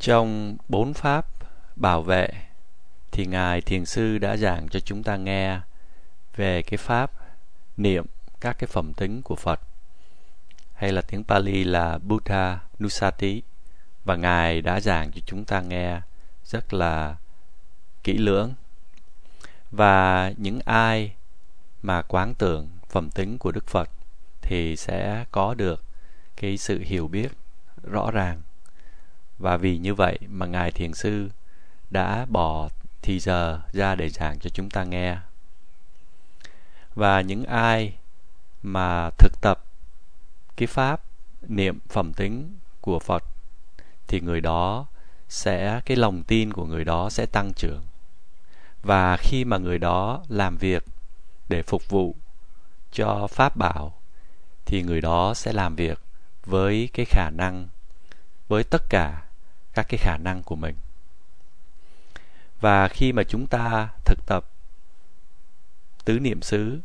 Trong 0.00 0.56
bốn 0.68 0.94
pháp 0.94 1.26
bảo 1.76 2.02
vệ 2.02 2.28
thì 3.12 3.26
Ngài 3.26 3.60
Thiền 3.60 3.84
Sư 3.84 4.18
đã 4.18 4.36
giảng 4.36 4.68
cho 4.68 4.80
chúng 4.80 5.02
ta 5.02 5.16
nghe 5.16 5.60
về 6.36 6.62
cái 6.62 6.78
pháp 6.78 7.12
niệm 7.76 8.06
các 8.40 8.56
cái 8.58 8.68
phẩm 8.68 8.92
tính 8.94 9.22
của 9.22 9.36
Phật. 9.36 9.60
Hay 10.74 10.92
là 10.92 11.02
tiếng 11.02 11.24
Pali 11.24 11.64
là 11.64 11.98
Buddha 11.98 12.58
Nusati. 12.82 13.42
Và 14.04 14.16
Ngài 14.16 14.60
đã 14.60 14.80
giảng 14.80 15.12
cho 15.12 15.20
chúng 15.26 15.44
ta 15.44 15.60
nghe 15.60 16.00
rất 16.44 16.74
là 16.74 17.16
kỹ 18.04 18.18
lưỡng. 18.18 18.54
Và 19.70 20.32
những 20.36 20.60
ai 20.64 21.14
mà 21.82 22.02
quán 22.02 22.34
tưởng 22.34 22.68
phẩm 22.88 23.10
tính 23.10 23.38
của 23.38 23.52
Đức 23.52 23.66
Phật 23.66 23.90
thì 24.42 24.76
sẽ 24.76 25.24
có 25.30 25.54
được 25.54 25.84
cái 26.36 26.56
sự 26.56 26.80
hiểu 26.84 27.08
biết 27.08 27.32
rõ 27.82 28.10
ràng 28.10 28.42
và 29.40 29.56
vì 29.56 29.78
như 29.78 29.94
vậy 29.94 30.18
mà 30.28 30.46
ngài 30.46 30.70
thiền 30.70 30.94
sư 30.94 31.28
đã 31.90 32.26
bỏ 32.28 32.68
thì 33.02 33.20
giờ 33.20 33.60
ra 33.72 33.94
để 33.94 34.08
giảng 34.08 34.38
cho 34.38 34.50
chúng 34.50 34.70
ta 34.70 34.84
nghe. 34.84 35.18
Và 36.94 37.20
những 37.20 37.44
ai 37.44 37.94
mà 38.62 39.10
thực 39.18 39.40
tập 39.40 39.64
cái 40.56 40.66
pháp 40.66 41.02
niệm 41.48 41.78
phẩm 41.88 42.12
tính 42.12 42.56
của 42.80 42.98
Phật 42.98 43.24
thì 44.08 44.20
người 44.20 44.40
đó 44.40 44.86
sẽ, 45.28 45.80
cái 45.86 45.96
lòng 45.96 46.22
tin 46.22 46.52
của 46.52 46.66
người 46.66 46.84
đó 46.84 47.10
sẽ 47.10 47.26
tăng 47.26 47.52
trưởng. 47.52 47.82
Và 48.82 49.16
khi 49.16 49.44
mà 49.44 49.58
người 49.58 49.78
đó 49.78 50.22
làm 50.28 50.56
việc 50.56 50.84
để 51.48 51.62
phục 51.62 51.88
vụ 51.88 52.14
cho 52.92 53.26
pháp 53.26 53.56
bảo 53.56 53.94
thì 54.66 54.82
người 54.82 55.00
đó 55.00 55.34
sẽ 55.34 55.52
làm 55.52 55.76
việc 55.76 56.00
với 56.44 56.88
cái 56.92 57.06
khả 57.06 57.30
năng, 57.30 57.68
với 58.48 58.64
tất 58.64 58.82
cả 58.90 59.22
các 59.74 59.86
cái 59.88 59.98
khả 59.98 60.16
năng 60.16 60.42
của 60.42 60.56
mình. 60.56 60.74
Và 62.60 62.88
khi 62.88 63.12
mà 63.12 63.22
chúng 63.24 63.46
ta 63.46 63.88
thực 64.04 64.18
tập 64.26 64.44
tứ 66.04 66.18
niệm 66.18 66.42
xứ, 66.42 66.80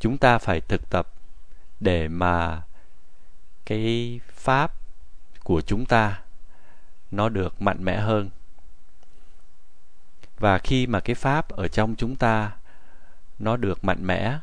chúng 0.00 0.18
ta 0.18 0.38
phải 0.38 0.60
thực 0.60 0.90
tập 0.90 1.08
để 1.80 2.08
mà 2.08 2.62
cái 3.66 4.20
pháp 4.34 4.72
của 5.44 5.60
chúng 5.60 5.86
ta 5.86 6.20
nó 7.10 7.28
được 7.28 7.62
mạnh 7.62 7.84
mẽ 7.84 8.00
hơn. 8.00 8.30
Và 10.38 10.58
khi 10.58 10.86
mà 10.86 11.00
cái 11.00 11.14
pháp 11.14 11.48
ở 11.48 11.68
trong 11.68 11.94
chúng 11.96 12.16
ta 12.16 12.52
nó 13.38 13.56
được 13.56 13.84
mạnh 13.84 14.06
mẽ, 14.06 14.38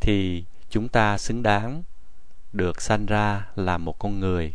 thì 0.00 0.44
chúng 0.70 0.88
ta 0.88 1.18
xứng 1.18 1.42
đáng 1.42 1.82
được 2.52 2.82
sanh 2.82 3.06
ra 3.06 3.46
là 3.56 3.78
một 3.78 3.98
con 3.98 4.20
người 4.20 4.54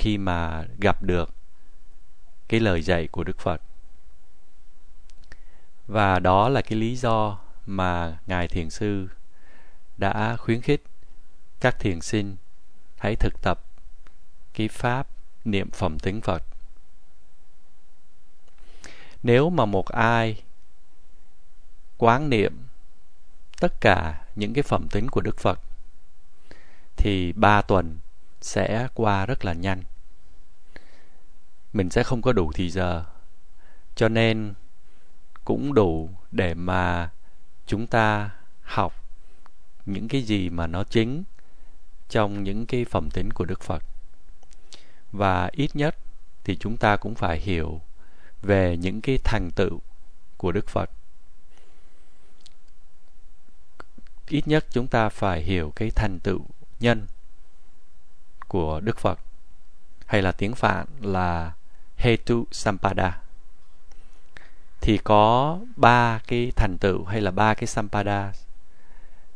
khi 0.00 0.18
mà 0.18 0.64
gặp 0.78 1.02
được 1.02 1.30
cái 2.48 2.60
lời 2.60 2.82
dạy 2.82 3.08
của 3.08 3.24
Đức 3.24 3.38
Phật. 3.38 3.62
Và 5.86 6.18
đó 6.18 6.48
là 6.48 6.62
cái 6.62 6.78
lý 6.78 6.96
do 6.96 7.38
mà 7.66 8.18
Ngài 8.26 8.48
Thiền 8.48 8.70
Sư 8.70 9.08
đã 9.96 10.36
khuyến 10.36 10.60
khích 10.60 10.82
các 11.60 11.78
thiền 11.78 12.00
sinh 12.00 12.36
hãy 12.98 13.16
thực 13.16 13.42
tập 13.42 13.60
cái 14.54 14.68
pháp 14.68 15.08
niệm 15.44 15.70
phẩm 15.70 15.98
tính 15.98 16.20
Phật. 16.20 16.42
Nếu 19.22 19.50
mà 19.50 19.64
một 19.64 19.86
ai 19.88 20.42
quán 21.98 22.30
niệm 22.30 22.64
tất 23.60 23.80
cả 23.80 24.22
những 24.36 24.54
cái 24.54 24.62
phẩm 24.62 24.88
tính 24.90 25.08
của 25.08 25.20
Đức 25.20 25.38
Phật, 25.38 25.60
thì 26.96 27.32
ba 27.32 27.62
tuần 27.62 27.98
sẽ 28.40 28.88
qua 28.94 29.26
rất 29.26 29.44
là 29.44 29.52
nhanh 29.52 29.82
mình 31.72 31.90
sẽ 31.90 32.02
không 32.02 32.22
có 32.22 32.32
đủ 32.32 32.52
thì 32.54 32.70
giờ 32.70 33.04
cho 33.94 34.08
nên 34.08 34.54
cũng 35.44 35.74
đủ 35.74 36.10
để 36.30 36.54
mà 36.54 37.10
chúng 37.66 37.86
ta 37.86 38.30
học 38.62 38.94
những 39.86 40.08
cái 40.08 40.22
gì 40.22 40.50
mà 40.50 40.66
nó 40.66 40.84
chính 40.84 41.24
trong 42.08 42.44
những 42.44 42.66
cái 42.66 42.84
phẩm 42.84 43.10
tính 43.10 43.32
của 43.32 43.44
Đức 43.44 43.60
Phật. 43.60 43.82
Và 45.12 45.50
ít 45.52 45.76
nhất 45.76 45.96
thì 46.44 46.56
chúng 46.56 46.76
ta 46.76 46.96
cũng 46.96 47.14
phải 47.14 47.40
hiểu 47.40 47.80
về 48.42 48.76
những 48.76 49.00
cái 49.00 49.18
thành 49.24 49.50
tựu 49.56 49.80
của 50.36 50.52
Đức 50.52 50.68
Phật. 50.68 50.90
Ít 54.28 54.48
nhất 54.48 54.66
chúng 54.70 54.86
ta 54.86 55.08
phải 55.08 55.42
hiểu 55.42 55.72
cái 55.76 55.90
thành 55.90 56.18
tựu 56.20 56.40
nhân 56.80 57.06
của 58.50 58.80
Đức 58.80 58.98
Phật, 58.98 59.18
hay 60.06 60.22
là 60.22 60.32
tiếng 60.32 60.54
Phạn 60.54 60.86
là 61.00 61.52
Hetu 61.96 62.44
Sampada. 62.50 63.18
Thì 64.80 64.98
có 64.98 65.58
ba 65.76 66.20
cái 66.26 66.52
thành 66.56 66.78
tựu 66.78 67.04
hay 67.04 67.20
là 67.20 67.30
ba 67.30 67.54
cái 67.54 67.66
Sampada. 67.66 68.32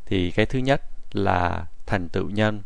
Thì 0.06 0.30
cái 0.30 0.46
thứ 0.46 0.58
nhất 0.58 0.82
là 1.12 1.66
thành 1.86 2.08
tựu 2.08 2.30
nhân, 2.30 2.62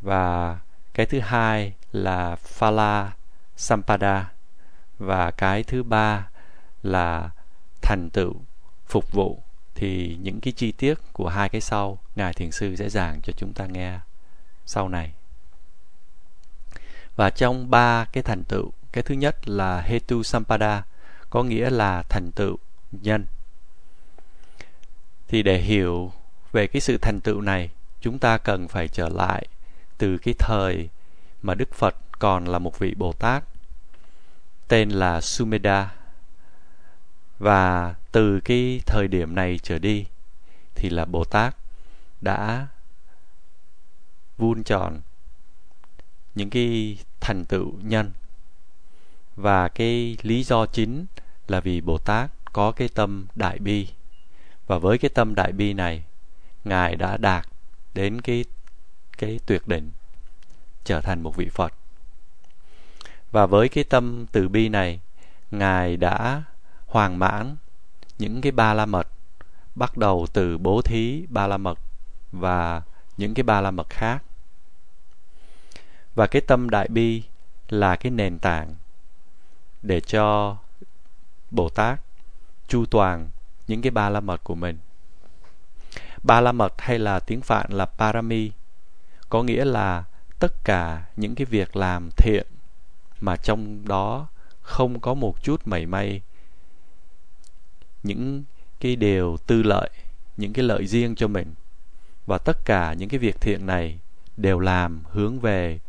và 0.00 0.58
cái 0.94 1.06
thứ 1.06 1.20
hai 1.20 1.74
là 1.92 2.36
Phala 2.36 3.12
Sampada, 3.56 4.32
và 4.98 5.30
cái 5.30 5.62
thứ 5.62 5.82
ba 5.82 6.28
là 6.82 7.30
thành 7.82 8.10
tựu 8.10 8.34
phục 8.86 9.12
vụ. 9.12 9.42
Thì 9.74 10.18
những 10.22 10.40
cái 10.40 10.52
chi 10.52 10.72
tiết 10.72 10.94
của 11.12 11.28
hai 11.28 11.48
cái 11.48 11.60
sau, 11.60 11.98
ngài 12.16 12.32
thiền 12.32 12.50
sư 12.50 12.76
sẽ 12.76 12.88
giảng 12.88 13.20
cho 13.22 13.32
chúng 13.36 13.52
ta 13.52 13.66
nghe 13.66 13.98
sau 14.66 14.88
này 14.88 15.12
và 17.16 17.30
trong 17.30 17.70
ba 17.70 18.04
cái 18.04 18.22
thành 18.22 18.44
tựu, 18.44 18.70
cái 18.92 19.02
thứ 19.02 19.14
nhất 19.14 19.48
là 19.48 19.80
hetu 19.80 20.22
sampada, 20.22 20.84
có 21.30 21.42
nghĩa 21.42 21.70
là 21.70 22.02
thành 22.02 22.32
tựu 22.32 22.56
nhân. 22.92 23.26
Thì 25.28 25.42
để 25.42 25.58
hiểu 25.58 26.12
về 26.52 26.66
cái 26.66 26.80
sự 26.80 26.98
thành 26.98 27.20
tựu 27.20 27.40
này, 27.40 27.70
chúng 28.00 28.18
ta 28.18 28.38
cần 28.38 28.68
phải 28.68 28.88
trở 28.88 29.08
lại 29.08 29.46
từ 29.98 30.18
cái 30.18 30.34
thời 30.38 30.88
mà 31.42 31.54
đức 31.54 31.74
phật 31.74 31.96
còn 32.18 32.44
là 32.44 32.58
một 32.58 32.78
vị 32.78 32.94
bồ 32.94 33.12
tát, 33.12 33.44
tên 34.68 34.90
là 34.90 35.20
sumeda 35.20 35.94
và 37.38 37.94
từ 38.12 38.40
cái 38.40 38.80
thời 38.86 39.08
điểm 39.08 39.34
này 39.34 39.58
trở 39.62 39.78
đi, 39.78 40.06
thì 40.74 40.90
là 40.90 41.04
bồ 41.04 41.24
tát 41.24 41.56
đã 42.20 42.66
vun 44.38 44.62
tròn 44.62 45.00
những 46.34 46.50
cái 46.50 46.98
thành 47.20 47.44
tựu 47.44 47.72
nhân. 47.82 48.10
Và 49.36 49.68
cái 49.68 50.16
lý 50.22 50.42
do 50.42 50.66
chính 50.66 51.06
là 51.48 51.60
vì 51.60 51.80
bồ 51.80 51.98
tát 51.98 52.30
có 52.52 52.72
cái 52.72 52.88
tâm 52.88 53.26
đại 53.34 53.58
bi. 53.58 53.88
Và 54.66 54.78
với 54.78 54.98
cái 54.98 55.08
tâm 55.08 55.34
đại 55.34 55.52
bi 55.52 55.72
này, 55.72 56.04
ngài 56.64 56.96
đã 56.96 57.16
đạt 57.16 57.48
đến 57.94 58.20
cái 58.20 58.44
cái 59.18 59.40
tuyệt 59.46 59.68
đỉnh, 59.68 59.90
trở 60.84 61.00
thành 61.00 61.22
một 61.22 61.36
vị 61.36 61.48
phật. 61.48 61.72
Và 63.30 63.46
với 63.46 63.68
cái 63.68 63.84
tâm 63.84 64.26
từ 64.32 64.48
bi 64.48 64.68
này, 64.68 65.00
ngài 65.50 65.96
đã 65.96 66.42
hoàn 66.86 67.18
mãn 67.18 67.56
những 68.18 68.40
cái 68.40 68.52
ba 68.52 68.74
la 68.74 68.86
mật, 68.86 69.08
bắt 69.74 69.96
đầu 69.96 70.26
từ 70.32 70.58
bố 70.58 70.82
thí 70.82 71.26
ba 71.28 71.46
la 71.46 71.56
mật 71.56 71.78
và 72.32 72.82
những 73.16 73.34
cái 73.34 73.42
ba 73.42 73.60
la 73.60 73.70
mật 73.70 73.90
khác 73.90 74.22
và 76.14 76.26
cái 76.26 76.42
tâm 76.42 76.70
đại 76.70 76.88
bi 76.88 77.22
là 77.68 77.96
cái 77.96 78.12
nền 78.12 78.38
tảng 78.38 78.74
để 79.82 80.00
cho 80.00 80.56
bồ 81.50 81.68
tát 81.68 82.00
chu 82.68 82.86
toàn 82.86 83.30
những 83.68 83.82
cái 83.82 83.90
ba 83.90 84.08
la 84.08 84.20
mật 84.20 84.44
của 84.44 84.54
mình. 84.54 84.78
Ba 86.22 86.40
la 86.40 86.52
mật 86.52 86.74
hay 86.78 86.98
là 86.98 87.20
tiếng 87.20 87.40
phạn 87.40 87.72
là 87.72 87.86
parami, 87.86 88.50
có 89.28 89.42
nghĩa 89.42 89.64
là 89.64 90.04
tất 90.38 90.64
cả 90.64 91.04
những 91.16 91.34
cái 91.34 91.44
việc 91.44 91.76
làm 91.76 92.10
thiện 92.16 92.46
mà 93.20 93.36
trong 93.36 93.88
đó 93.88 94.26
không 94.60 95.00
có 95.00 95.14
một 95.14 95.42
chút 95.42 95.62
mảy 95.64 95.86
may, 95.86 96.20
những 98.02 98.44
cái 98.80 98.96
điều 98.96 99.36
tư 99.46 99.62
lợi, 99.62 99.90
những 100.36 100.52
cái 100.52 100.64
lợi 100.64 100.86
riêng 100.86 101.14
cho 101.14 101.28
mình. 101.28 101.54
Và 102.26 102.38
tất 102.38 102.64
cả 102.64 102.92
những 102.92 103.08
cái 103.08 103.18
việc 103.18 103.40
thiện 103.40 103.66
này 103.66 103.98
đều 104.36 104.58
làm 104.58 105.02
hướng 105.10 105.40
về 105.40 105.80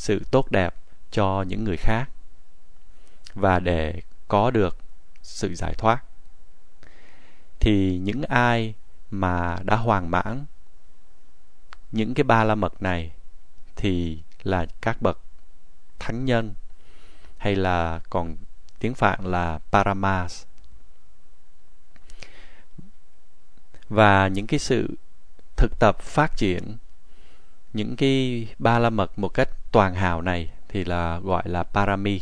sự 0.00 0.22
tốt 0.30 0.50
đẹp 0.50 0.74
cho 1.10 1.44
những 1.48 1.64
người 1.64 1.76
khác 1.76 2.10
và 3.34 3.58
để 3.58 4.02
có 4.28 4.50
được 4.50 4.76
sự 5.22 5.54
giải 5.54 5.74
thoát. 5.74 6.04
Thì 7.60 7.98
những 7.98 8.22
ai 8.22 8.74
mà 9.10 9.58
đã 9.64 9.76
hoàn 9.76 10.10
mãn 10.10 10.44
những 11.92 12.14
cái 12.14 12.24
ba 12.24 12.44
la 12.44 12.54
mật 12.54 12.82
này 12.82 13.12
thì 13.76 14.22
là 14.42 14.66
các 14.80 15.02
bậc 15.02 15.18
thánh 15.98 16.24
nhân 16.24 16.54
hay 17.36 17.56
là 17.56 18.00
còn 18.10 18.36
tiếng 18.78 18.94
phạn 18.94 19.24
là 19.24 19.58
paramas. 19.72 20.44
Và 23.88 24.28
những 24.28 24.46
cái 24.46 24.58
sự 24.58 24.94
thực 25.56 25.78
tập 25.78 26.00
phát 26.00 26.36
triển 26.36 26.76
những 27.72 27.96
cái 27.96 28.46
ba 28.58 28.78
la 28.78 28.90
mật 28.90 29.18
một 29.18 29.28
cách 29.28 29.48
toàn 29.72 29.94
hào 29.94 30.22
này 30.22 30.50
thì 30.68 30.84
là 30.84 31.18
gọi 31.18 31.42
là 31.48 31.62
parami. 31.62 32.20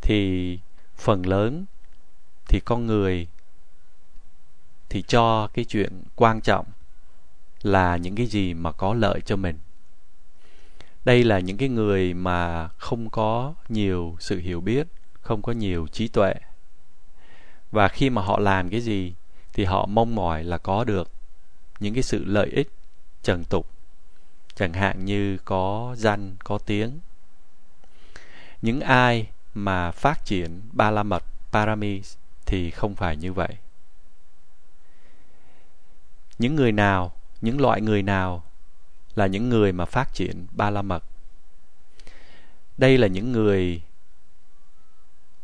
Thì 0.00 0.58
phần 0.96 1.26
lớn 1.26 1.64
thì 2.48 2.60
con 2.60 2.86
người 2.86 3.28
thì 4.88 5.02
cho 5.02 5.48
cái 5.54 5.64
chuyện 5.64 6.02
quan 6.16 6.40
trọng 6.40 6.66
là 7.62 7.96
những 7.96 8.14
cái 8.14 8.26
gì 8.26 8.54
mà 8.54 8.72
có 8.72 8.94
lợi 8.94 9.20
cho 9.20 9.36
mình. 9.36 9.58
Đây 11.04 11.24
là 11.24 11.38
những 11.38 11.56
cái 11.56 11.68
người 11.68 12.14
mà 12.14 12.68
không 12.68 13.10
có 13.10 13.54
nhiều 13.68 14.16
sự 14.20 14.38
hiểu 14.38 14.60
biết, 14.60 14.86
không 15.20 15.42
có 15.42 15.52
nhiều 15.52 15.86
trí 15.86 16.08
tuệ. 16.08 16.34
Và 17.70 17.88
khi 17.88 18.10
mà 18.10 18.22
họ 18.22 18.38
làm 18.38 18.70
cái 18.70 18.80
gì 18.80 19.14
thì 19.52 19.64
họ 19.64 19.86
mong 19.86 20.14
mỏi 20.14 20.44
là 20.44 20.58
có 20.58 20.84
được 20.84 21.10
những 21.80 21.94
cái 21.94 22.02
sự 22.02 22.24
lợi 22.24 22.48
ích 22.48 22.77
trần 23.22 23.44
tục. 23.44 23.66
Chẳng 24.54 24.72
hạn 24.72 25.04
như 25.04 25.38
có 25.44 25.94
danh, 25.98 26.36
có 26.44 26.58
tiếng. 26.58 26.98
Những 28.62 28.80
ai 28.80 29.28
mà 29.54 29.90
phát 29.90 30.24
triển 30.24 30.60
ba 30.72 30.90
la 30.90 31.02
mật 31.02 31.24
parami 31.52 32.02
thì 32.46 32.70
không 32.70 32.94
phải 32.94 33.16
như 33.16 33.32
vậy. 33.32 33.56
Những 36.38 36.56
người 36.56 36.72
nào, 36.72 37.12
những 37.40 37.60
loại 37.60 37.80
người 37.80 38.02
nào 38.02 38.44
là 39.14 39.26
những 39.26 39.48
người 39.48 39.72
mà 39.72 39.84
phát 39.84 40.14
triển 40.14 40.46
ba 40.52 40.70
la 40.70 40.82
mật 40.82 41.04
đây 42.78 42.98
là 42.98 43.06
những 43.06 43.32
người 43.32 43.82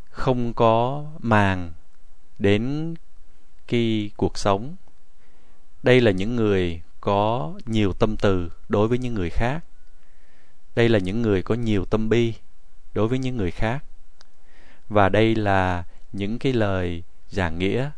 không 0.09 0.53
có 0.53 1.05
màng 1.19 1.71
đến 2.39 2.93
cái 3.67 4.11
cuộc 4.17 4.37
sống. 4.37 4.75
Đây 5.83 6.01
là 6.01 6.11
những 6.11 6.35
người 6.35 6.81
có 7.05 7.53
nhiều 7.65 7.93
tâm 7.93 8.17
từ 8.17 8.51
đối 8.69 8.87
với 8.87 8.97
những 8.97 9.13
người 9.13 9.29
khác. 9.29 9.65
Đây 10.75 10.89
là 10.89 10.99
những 10.99 11.21
người 11.21 11.41
có 11.41 11.55
nhiều 11.55 11.85
tâm 11.85 12.09
bi 12.09 12.33
đối 12.93 13.07
với 13.07 13.19
những 13.19 13.37
người 13.37 13.51
khác. 13.51 13.83
Và 14.89 15.09
đây 15.09 15.35
là 15.35 15.83
những 16.13 16.39
cái 16.39 16.53
lời 16.53 17.03
giảng 17.29 17.59
nghĩa 17.59 17.91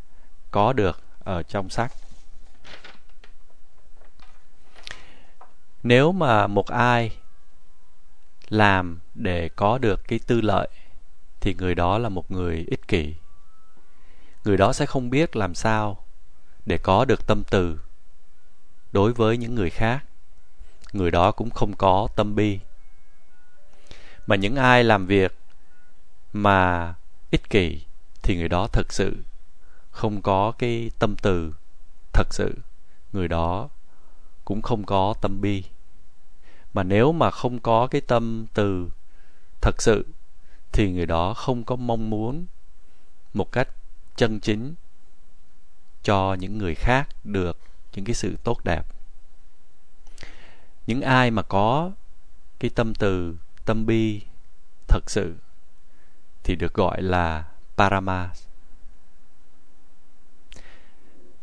có 0.51 0.73
được 0.73 1.01
ở 1.19 1.43
trong 1.43 1.69
sách. 1.69 1.91
Nếu 5.83 6.11
mà 6.11 6.47
một 6.47 6.67
ai 6.67 7.17
làm 8.49 8.99
để 9.15 9.49
có 9.49 9.77
được 9.77 10.07
cái 10.07 10.19
tư 10.27 10.41
lợi, 10.41 10.67
thì 11.41 11.53
người 11.53 11.75
đó 11.75 11.97
là 11.97 12.09
một 12.09 12.31
người 12.31 12.65
ích 12.67 12.87
kỷ. 12.87 13.15
Người 14.43 14.57
đó 14.57 14.73
sẽ 14.73 14.85
không 14.85 15.09
biết 15.09 15.35
làm 15.35 15.55
sao 15.55 16.05
để 16.65 16.77
có 16.77 17.05
được 17.05 17.27
tâm 17.27 17.43
từ 17.49 17.79
đối 18.91 19.13
với 19.13 19.37
những 19.37 19.55
người 19.55 19.69
khác. 19.69 20.03
Người 20.93 21.11
đó 21.11 21.31
cũng 21.31 21.49
không 21.49 21.75
có 21.75 22.07
tâm 22.15 22.35
bi. 22.35 22.59
Mà 24.27 24.35
những 24.35 24.55
ai 24.55 24.83
làm 24.83 25.05
việc 25.05 25.35
mà 26.33 26.93
ích 27.31 27.49
kỷ 27.49 27.81
thì 28.23 28.37
người 28.37 28.49
đó 28.49 28.67
thật 28.67 28.93
sự 28.93 29.15
không 29.91 30.21
có 30.21 30.51
cái 30.57 30.91
tâm 30.99 31.15
từ 31.21 31.53
thật 32.13 32.33
sự. 32.33 32.53
Người 33.13 33.27
đó 33.27 33.69
cũng 34.45 34.61
không 34.61 34.83
có 34.83 35.13
tâm 35.21 35.41
bi. 35.41 35.63
Mà 36.73 36.83
nếu 36.83 37.11
mà 37.11 37.31
không 37.31 37.59
có 37.59 37.87
cái 37.87 38.01
tâm 38.01 38.45
từ 38.53 38.89
thật 39.61 39.81
sự 39.81 40.05
thì 40.71 40.91
người 40.91 41.05
đó 41.05 41.33
không 41.33 41.63
có 41.63 41.75
mong 41.75 42.09
muốn 42.09 42.45
một 43.33 43.51
cách 43.51 43.69
chân 44.15 44.39
chính 44.39 44.75
cho 46.03 46.33
những 46.39 46.57
người 46.57 46.75
khác 46.75 47.07
được 47.23 47.57
những 47.97 48.05
cái 48.05 48.15
sự 48.15 48.35
tốt 48.43 48.63
đẹp. 48.63 48.85
Những 50.87 51.01
ai 51.01 51.31
mà 51.31 51.41
có 51.41 51.91
cái 52.59 52.71
tâm 52.75 52.93
từ, 52.95 53.35
tâm 53.65 53.85
bi 53.85 54.21
thật 54.87 55.09
sự 55.09 55.35
thì 56.43 56.55
được 56.55 56.73
gọi 56.73 57.01
là 57.01 57.45
parama 57.77 58.31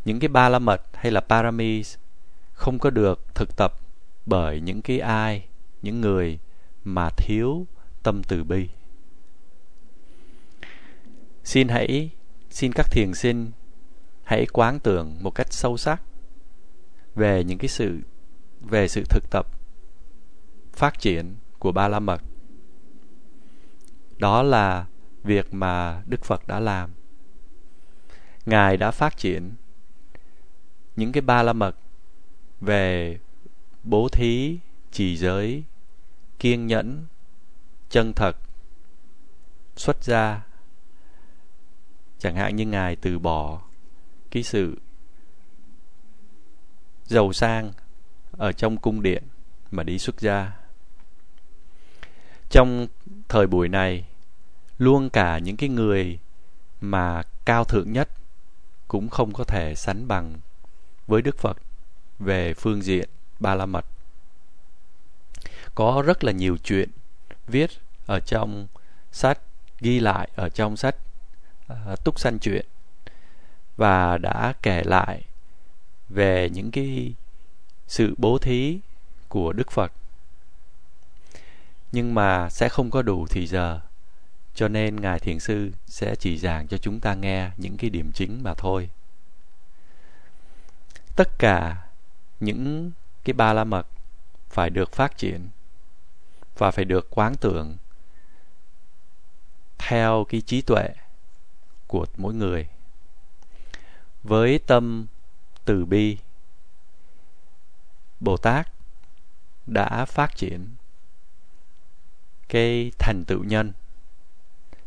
những 0.05 0.21
cái 0.21 0.29
ba 0.29 0.49
la 0.49 0.59
mật 0.59 0.83
hay 0.93 1.12
là 1.12 1.21
paramis 1.21 1.97
không 2.53 2.79
có 2.79 2.91
được 2.91 3.35
thực 3.35 3.56
tập 3.56 3.75
bởi 4.27 4.61
những 4.61 4.83
cái 4.83 4.99
ai, 5.01 5.47
những 5.83 6.01
người 6.01 6.39
mà 6.85 7.09
thiếu 7.17 7.67
tâm 8.03 8.23
từ 8.23 8.45
bi. 8.45 8.69
Xin 11.45 11.69
hãy, 11.69 12.11
xin 12.51 12.73
các 12.73 12.87
thiền 12.91 13.15
sinh 13.15 13.51
hãy 14.25 14.47
quán 14.53 14.81
tưởng 14.81 15.17
một 15.23 15.31
cách 15.31 15.53
sâu 15.53 15.77
sắc 15.77 16.03
về 17.14 17.44
những 17.44 17.58
cái 17.58 17.69
sự, 17.69 18.00
về 18.61 18.88
sự 18.88 19.05
thực 19.11 19.31
tập, 19.31 19.46
phát 20.72 20.99
triển 20.99 21.37
của 21.58 21.72
ba 21.72 21.88
la 21.88 22.00
mật. 22.00 22.22
Đó 24.19 24.43
là 24.43 24.87
việc 25.22 25.55
mà 25.55 26.02
đức 26.06 26.25
phật 26.25 26.46
đã 26.46 26.61
làm. 26.61 26.90
Ngài 28.46 28.76
đã 28.76 28.90
phát 28.90 29.16
triển 29.16 29.52
những 30.96 31.12
cái 31.12 31.20
ba 31.20 31.43
la 31.43 31.52
mật 31.52 31.76
về 32.61 33.19
bố 33.82 34.08
thí, 34.08 34.58
trì 34.93 35.17
giới, 35.17 35.64
kiên 36.38 36.67
nhẫn, 36.67 37.06
chân 37.88 38.12
thật, 38.12 38.37
xuất 39.76 40.05
gia. 40.05 40.43
Chẳng 42.19 42.37
hạn 42.37 42.56
như 42.56 42.67
ngài 42.67 42.96
từ 42.96 43.19
bỏ 43.19 43.62
cái 44.31 44.43
sự 44.43 44.78
giàu 47.06 47.33
sang 47.33 47.73
ở 48.33 48.53
trong 48.53 48.77
cung 48.77 49.03
điện 49.03 49.23
mà 49.71 49.83
đi 49.83 49.99
xuất 49.99 50.21
gia. 50.21 50.53
Trong 52.51 52.87
thời 53.29 53.47
buổi 53.47 53.69
này 53.69 54.05
luôn 54.79 55.11
cả 55.11 55.39
những 55.39 55.56
cái 55.56 55.69
người 55.69 56.19
mà 56.81 57.23
cao 57.45 57.65
thượng 57.65 57.93
nhất 57.93 58.09
cũng 58.89 59.09
không 59.09 59.33
có 59.33 59.45
thể 59.45 59.75
sánh 59.75 60.09
bằng 60.09 60.35
với 61.06 61.23
đức 61.23 61.39
phật 61.39 61.56
về 62.19 62.55
phương 62.55 62.83
diện 62.83 63.09
ba 63.39 63.55
la 63.55 63.67
mật. 63.67 63.87
Có 65.75 66.03
rất 66.06 66.25
là 66.25 66.33
nhiều 66.33 66.56
chuyện 66.56 66.91
viết 67.47 67.71
ở 68.06 68.21
trong 68.21 68.67
sách 69.12 69.39
ghi 69.81 70.01
lại 70.01 70.29
ở 70.35 70.49
trong 70.49 70.77
sách 70.77 70.97
uh, 71.73 72.05
túc 72.05 72.19
sanh 72.19 72.39
chuyện 72.39 72.67
và 73.77 74.19
đã 74.19 74.53
kể 74.62 74.83
lại 74.85 75.25
về 76.09 76.51
những 76.53 76.71
cái 76.71 77.15
sự 77.89 78.15
bố 78.19 78.39
thí 78.39 78.79
của 79.29 79.53
đức 79.53 79.71
phật. 79.71 79.93
Nhưng 81.93 82.15
mà 82.15 82.51
sẽ 82.51 82.69
không 82.69 82.91
có 82.91 83.03
đủ 83.03 83.27
thì 83.31 83.47
giờ, 83.47 83.81
cho 84.55 84.69
nên 84.69 85.01
ngài 85.01 85.19
thiền 85.19 85.41
sư 85.41 85.73
sẽ 85.87 86.15
chỉ 86.17 86.39
giảng 86.39 86.69
cho 86.69 86.79
chúng 86.79 87.01
ta 87.01 87.15
nghe 87.15 87.51
những 87.56 87.77
cái 87.77 87.91
điểm 87.91 88.13
chính 88.13 88.43
mà 88.43 88.55
thôi. 88.55 88.91
Tất 91.17 91.39
cả 91.39 91.87
những 92.41 92.91
cái 93.25 93.34
ba 93.34 93.53
la 93.53 93.65
mật 93.65 93.87
phải 94.51 94.70
được 94.70 94.93
phát 94.93 95.19
triển 95.19 95.49
và 96.58 96.70
phải 96.70 96.84
được 96.84 97.11
quán 97.11 97.34
tưởng 97.34 97.77
theo 99.79 100.27
cái 100.29 100.41
trí 100.41 100.63
tuệ 100.63 100.89
của 101.87 102.06
mỗi 102.17 102.34
người. 102.34 102.69
Với 104.23 104.58
tâm 104.58 105.06
từ 105.65 105.85
bi. 105.85 106.19
Bồ 108.21 108.37
tát 108.37 108.69
đã 109.67 110.05
phát 110.05 110.37
triển 110.37 110.69
cái 112.49 112.93
thành 112.99 113.25
tựu 113.25 113.44
nhân 113.44 113.73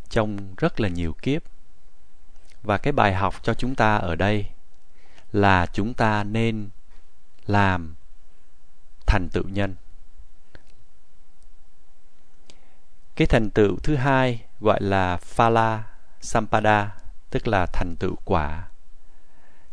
trong 0.10 0.56
rất 0.58 0.80
là 0.80 0.90
nhiều 0.90 1.16
kiếp. 1.22 1.44
Và 2.64 2.78
cái 2.78 2.94
bài 2.94 3.14
học 3.14 3.36
cho 3.44 3.54
chúng 3.54 3.76
ta 3.76 3.96
ở 3.96 4.16
đây 4.16 4.50
là 5.32 5.66
chúng 5.74 5.94
ta 5.94 6.24
nên 6.24 6.70
làm 7.46 7.96
thành 9.08 9.30
tựu 9.30 9.44
nhân. 9.44 9.76
Cái 13.16 13.28
thành 13.28 13.50
tựu 13.50 13.78
thứ 13.84 13.96
hai 13.96 14.46
gọi 14.60 14.82
là 14.82 15.18
phala 15.18 15.84
sampada, 16.22 16.98
tức 17.30 17.48
là 17.48 17.66
thành 17.66 17.96
tựu 18.00 18.16
quả, 18.26 18.68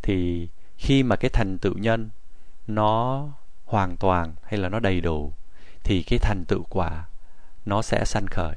thì 0.02 0.48
khi 0.84 1.02
mà 1.02 1.16
cái 1.16 1.30
thành 1.30 1.58
tựu 1.58 1.74
nhân 1.78 2.10
nó 2.66 3.28
hoàn 3.64 3.96
toàn 3.96 4.34
hay 4.42 4.60
là 4.60 4.68
nó 4.68 4.80
đầy 4.80 5.00
đủ, 5.00 5.32
thì 5.84 6.02
cái 6.02 6.18
thành 6.18 6.44
tựu 6.48 6.62
quả 6.68 7.04
nó 7.64 7.82
sẽ 7.82 8.04
sanh 8.04 8.26
khởi. 8.26 8.54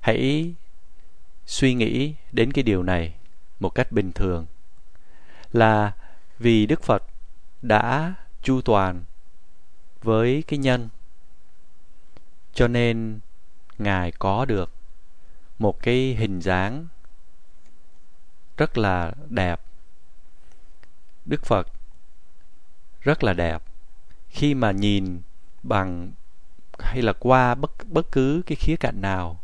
Hãy 0.00 0.54
suy 1.46 1.74
nghĩ 1.74 2.14
đến 2.32 2.52
cái 2.52 2.62
điều 2.62 2.82
này 2.82 3.14
một 3.60 3.68
cách 3.68 3.92
bình 3.92 4.12
thường 4.12 4.46
là 5.52 5.92
vì 6.38 6.66
đức 6.66 6.82
phật 6.82 7.02
đã 7.62 8.14
chu 8.42 8.60
toàn 8.60 9.04
với 10.02 10.44
cái 10.46 10.58
nhân, 10.58 10.88
cho 12.52 12.68
nên 12.68 13.20
ngài 13.78 14.12
có 14.12 14.44
được 14.44 14.72
một 15.58 15.82
cái 15.82 16.14
hình 16.14 16.40
dáng 16.40 16.86
rất 18.56 18.78
là 18.78 19.12
đẹp 19.28 19.60
đức 21.30 21.44
phật. 21.44 21.66
Rất 23.00 23.24
là 23.24 23.32
đẹp. 23.32 23.62
Khi 24.28 24.54
mà 24.54 24.70
nhìn 24.70 25.22
bằng 25.62 26.12
hay 26.78 27.02
là 27.02 27.12
qua 27.12 27.54
bất 27.54 27.70
bất 27.88 28.12
cứ 28.12 28.42
cái 28.46 28.56
khía 28.56 28.76
cạnh 28.76 29.00
nào, 29.00 29.40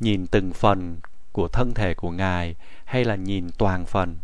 nhìn 0.00 0.26
từng 0.26 0.52
phần 0.52 1.00
của 1.32 1.48
thân 1.48 1.74
thể 1.74 1.94
của 1.94 2.10
ngài 2.10 2.54
hay 2.84 3.04
là 3.04 3.14
nhìn 3.14 3.50
toàn 3.58 3.86
phần 3.86 4.16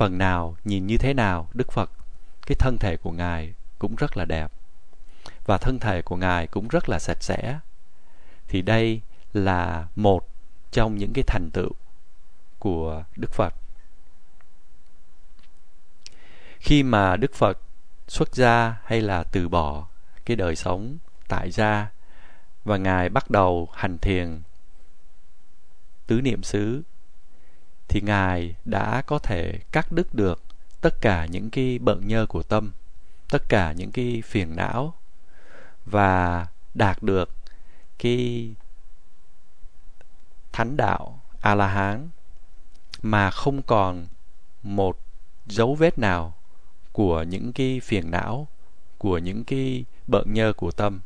phần 0.00 0.18
nào, 0.18 0.56
nhìn 0.64 0.86
như 0.86 0.98
thế 0.98 1.14
nào, 1.14 1.48
đức 1.54 1.72
phật, 1.72 1.90
cái 2.46 2.56
thân 2.58 2.78
thể 2.78 2.96
của 2.96 3.10
ngài 3.10 3.54
cũng 3.78 3.94
rất 3.96 4.16
là 4.16 4.24
đẹp. 4.24 4.52
Và 5.46 5.58
thân 5.58 5.78
thể 5.78 6.02
của 6.02 6.16
ngài 6.16 6.46
cũng 6.46 6.68
rất 6.68 6.88
là 6.88 6.98
sạch 6.98 7.22
sẽ. 7.22 7.58
Thì 8.48 8.62
đây 8.62 9.00
là 9.32 9.86
một 9.96 10.28
trong 10.70 10.96
những 10.96 11.12
cái 11.12 11.24
thành 11.26 11.50
tựu 11.50 11.70
của 12.58 13.04
đức 13.16 13.32
phật 13.32 13.54
khi 16.60 16.82
mà 16.82 17.16
đức 17.16 17.34
phật 17.34 17.58
xuất 18.08 18.34
gia 18.34 18.76
hay 18.84 19.00
là 19.00 19.24
từ 19.24 19.48
bỏ 19.48 19.86
cái 20.24 20.36
đời 20.36 20.56
sống 20.56 20.98
tại 21.28 21.50
gia 21.50 21.90
và 22.64 22.76
ngài 22.76 23.08
bắt 23.08 23.30
đầu 23.30 23.68
hành 23.72 23.98
thiền, 23.98 24.42
tứ 26.06 26.20
niệm 26.20 26.42
xứ, 26.42 26.82
thì 27.88 28.00
ngài 28.00 28.54
đã 28.64 29.02
có 29.02 29.18
thể 29.18 29.58
cắt 29.72 29.92
đứt 29.92 30.14
được 30.14 30.42
tất 30.80 31.00
cả 31.00 31.26
những 31.26 31.50
cái 31.50 31.78
bận 31.78 32.08
nhơ 32.08 32.26
của 32.26 32.42
tâm, 32.42 32.72
tất 33.30 33.48
cả 33.48 33.72
những 33.72 33.92
cái 33.92 34.22
phiền 34.26 34.56
não 34.56 34.94
và 35.84 36.46
đạt 36.74 37.02
được 37.02 37.30
cái 37.98 38.54
thánh 40.52 40.76
đạo 40.76 41.20
a 41.40 41.54
la 41.54 41.66
hán 41.66 42.08
mà 43.02 43.30
không 43.30 43.62
còn 43.62 44.06
một 44.62 44.98
dấu 45.46 45.74
vết 45.74 45.98
nào 45.98 46.34
của 46.92 47.22
những 47.22 47.52
cái 47.52 47.80
phiền 47.80 48.10
não, 48.10 48.48
của 48.98 49.18
những 49.18 49.44
cái 49.44 49.84
bợ 50.06 50.24
nhơ 50.26 50.52
của 50.52 50.70
tâm 50.70 51.00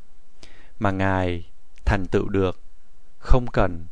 mà 0.78 0.90
ngài 0.90 1.44
thành 1.84 2.06
tựu 2.06 2.28
được, 2.28 2.60
không 3.18 3.46
cần 3.52 3.86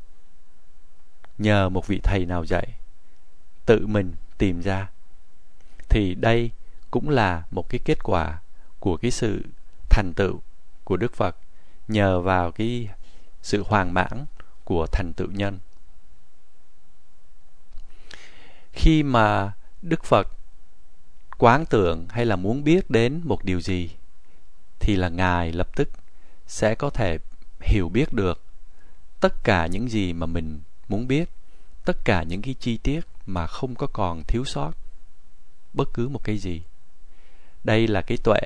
nhờ 1.38 1.68
một 1.68 1.86
vị 1.86 2.00
thầy 2.02 2.26
nào 2.26 2.44
dạy, 2.44 2.74
tự 3.66 3.86
mình 3.86 4.14
tìm 4.38 4.60
ra 4.60 4.90
thì 5.88 6.14
đây 6.14 6.50
cũng 6.90 7.08
là 7.08 7.44
một 7.50 7.68
cái 7.68 7.80
kết 7.84 7.98
quả 8.02 8.40
của 8.80 8.96
cái 8.96 9.10
sự 9.10 9.42
thành 9.90 10.12
tựu 10.16 10.40
của 10.84 10.96
Đức 10.96 11.14
Phật 11.14 11.36
nhờ 11.88 12.20
vào 12.20 12.52
cái 12.52 12.88
sự 13.42 13.64
hoàn 13.66 13.94
mãn 13.94 14.26
của 14.64 14.86
thành 14.86 15.12
tựu 15.12 15.28
nhân. 15.30 15.58
Khi 18.72 19.02
mà 19.02 19.52
Đức 19.82 20.04
Phật 20.04 20.28
quán 21.38 21.66
tưởng 21.66 22.06
hay 22.10 22.26
là 22.26 22.36
muốn 22.36 22.64
biết 22.64 22.90
đến 22.90 23.20
một 23.24 23.44
điều 23.44 23.60
gì 23.60 23.90
thì 24.80 24.96
là 24.96 25.08
Ngài 25.08 25.52
lập 25.52 25.76
tức 25.76 25.88
sẽ 26.46 26.74
có 26.74 26.90
thể 26.90 27.18
hiểu 27.60 27.88
biết 27.88 28.12
được 28.12 28.42
tất 29.20 29.44
cả 29.44 29.66
những 29.66 29.88
gì 29.88 30.12
mà 30.12 30.26
mình 30.26 30.60
muốn 30.88 31.08
biết, 31.08 31.28
tất 31.84 32.04
cả 32.04 32.22
những 32.22 32.42
cái 32.42 32.54
chi 32.60 32.76
tiết 32.76 33.00
mà 33.26 33.46
không 33.46 33.74
có 33.74 33.86
còn 33.86 34.22
thiếu 34.28 34.44
sót 34.44 34.72
bất 35.72 35.88
cứ 35.94 36.08
một 36.08 36.24
cái 36.24 36.38
gì. 36.38 36.62
Đây 37.64 37.88
là 37.88 38.02
cái 38.02 38.18
tuệ 38.24 38.40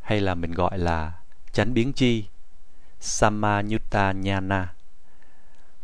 hay 0.00 0.20
là 0.20 0.34
mình 0.34 0.52
gọi 0.52 0.78
là 0.78 1.12
chánh 1.52 1.74
biến 1.74 1.92
chi 1.92 2.24
Samanyutta 3.00 4.12
Nhana. 4.12 4.74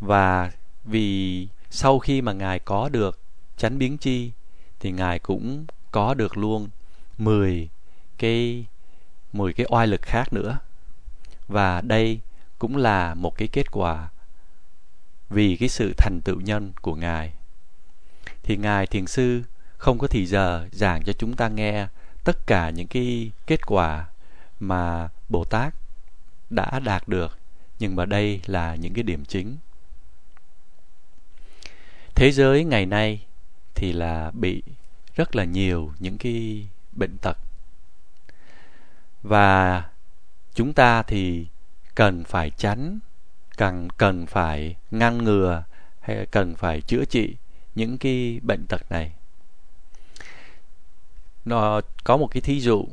Và 0.00 0.50
vì 0.84 1.48
sau 1.70 1.98
khi 1.98 2.22
mà 2.22 2.32
Ngài 2.32 2.58
có 2.58 2.88
được 2.88 3.20
chánh 3.56 3.78
biến 3.78 3.98
chi 3.98 4.30
thì 4.80 4.90
Ngài 4.90 5.18
cũng 5.18 5.66
có 5.94 6.14
được 6.14 6.36
luôn 6.36 6.68
10 7.18 7.68
cái 8.18 8.64
10 9.32 9.52
cái 9.52 9.66
oai 9.70 9.86
lực 9.86 10.02
khác 10.02 10.32
nữa. 10.32 10.58
Và 11.48 11.80
đây 11.80 12.20
cũng 12.58 12.76
là 12.76 13.14
một 13.14 13.36
cái 13.36 13.48
kết 13.48 13.70
quả 13.70 14.08
vì 15.30 15.56
cái 15.56 15.68
sự 15.68 15.94
thành 15.96 16.20
tựu 16.24 16.40
nhân 16.40 16.72
của 16.82 16.94
Ngài. 16.94 17.32
Thì 18.42 18.56
Ngài 18.56 18.86
Thiền 18.86 19.06
Sư 19.06 19.42
không 19.76 19.98
có 19.98 20.06
thì 20.06 20.26
giờ 20.26 20.68
giảng 20.72 21.02
cho 21.02 21.12
chúng 21.12 21.36
ta 21.36 21.48
nghe 21.48 21.86
tất 22.24 22.46
cả 22.46 22.70
những 22.70 22.86
cái 22.86 23.30
kết 23.46 23.66
quả 23.66 24.06
mà 24.60 25.08
Bồ 25.28 25.44
Tát 25.44 25.74
đã 26.50 26.80
đạt 26.84 27.08
được, 27.08 27.38
nhưng 27.78 27.96
mà 27.96 28.04
đây 28.04 28.40
là 28.46 28.74
những 28.74 28.94
cái 28.94 29.02
điểm 29.02 29.24
chính. 29.24 29.56
Thế 32.14 32.32
giới 32.32 32.64
ngày 32.64 32.86
nay 32.86 33.24
thì 33.74 33.92
là 33.92 34.30
bị 34.30 34.62
rất 35.14 35.36
là 35.36 35.44
nhiều 35.44 35.92
những 35.98 36.18
cái 36.18 36.68
bệnh 36.92 37.18
tật. 37.18 37.36
Và 39.22 39.84
chúng 40.54 40.72
ta 40.72 41.02
thì 41.02 41.46
cần 41.94 42.24
phải 42.24 42.50
tránh, 42.50 42.98
cần 43.56 43.88
cần 43.96 44.26
phải 44.26 44.76
ngăn 44.90 45.24
ngừa 45.24 45.64
hay 46.00 46.26
cần 46.26 46.54
phải 46.54 46.80
chữa 46.80 47.04
trị 47.04 47.36
những 47.74 47.98
cái 47.98 48.40
bệnh 48.42 48.66
tật 48.66 48.90
này. 48.90 49.12
Nó 51.44 51.80
có 52.04 52.16
một 52.16 52.26
cái 52.30 52.40
thí 52.40 52.60
dụ 52.60 52.88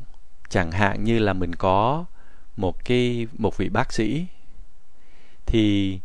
chẳng 0.49 0.71
hạn 0.71 1.03
như 1.03 1.19
là 1.19 1.33
mình 1.33 1.55
có 1.55 2.05
một 2.57 2.85
cái 2.85 3.27
một 3.37 3.57
vị 3.57 3.69
bác 3.69 3.93
sĩ 3.93 4.25
thì 5.45 5.99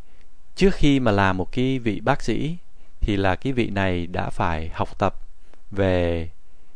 trước 0.56 0.74
khi 0.74 1.00
mà 1.00 1.12
làm 1.12 1.36
một 1.36 1.52
cái 1.52 1.78
vị 1.78 2.00
bác 2.00 2.22
sĩ 2.22 2.56
thì 3.00 3.16
là 3.16 3.36
cái 3.36 3.52
vị 3.52 3.70
này 3.70 4.06
đã 4.06 4.30
phải 4.30 4.70
học 4.74 4.98
tập 4.98 5.25
về 5.70 6.30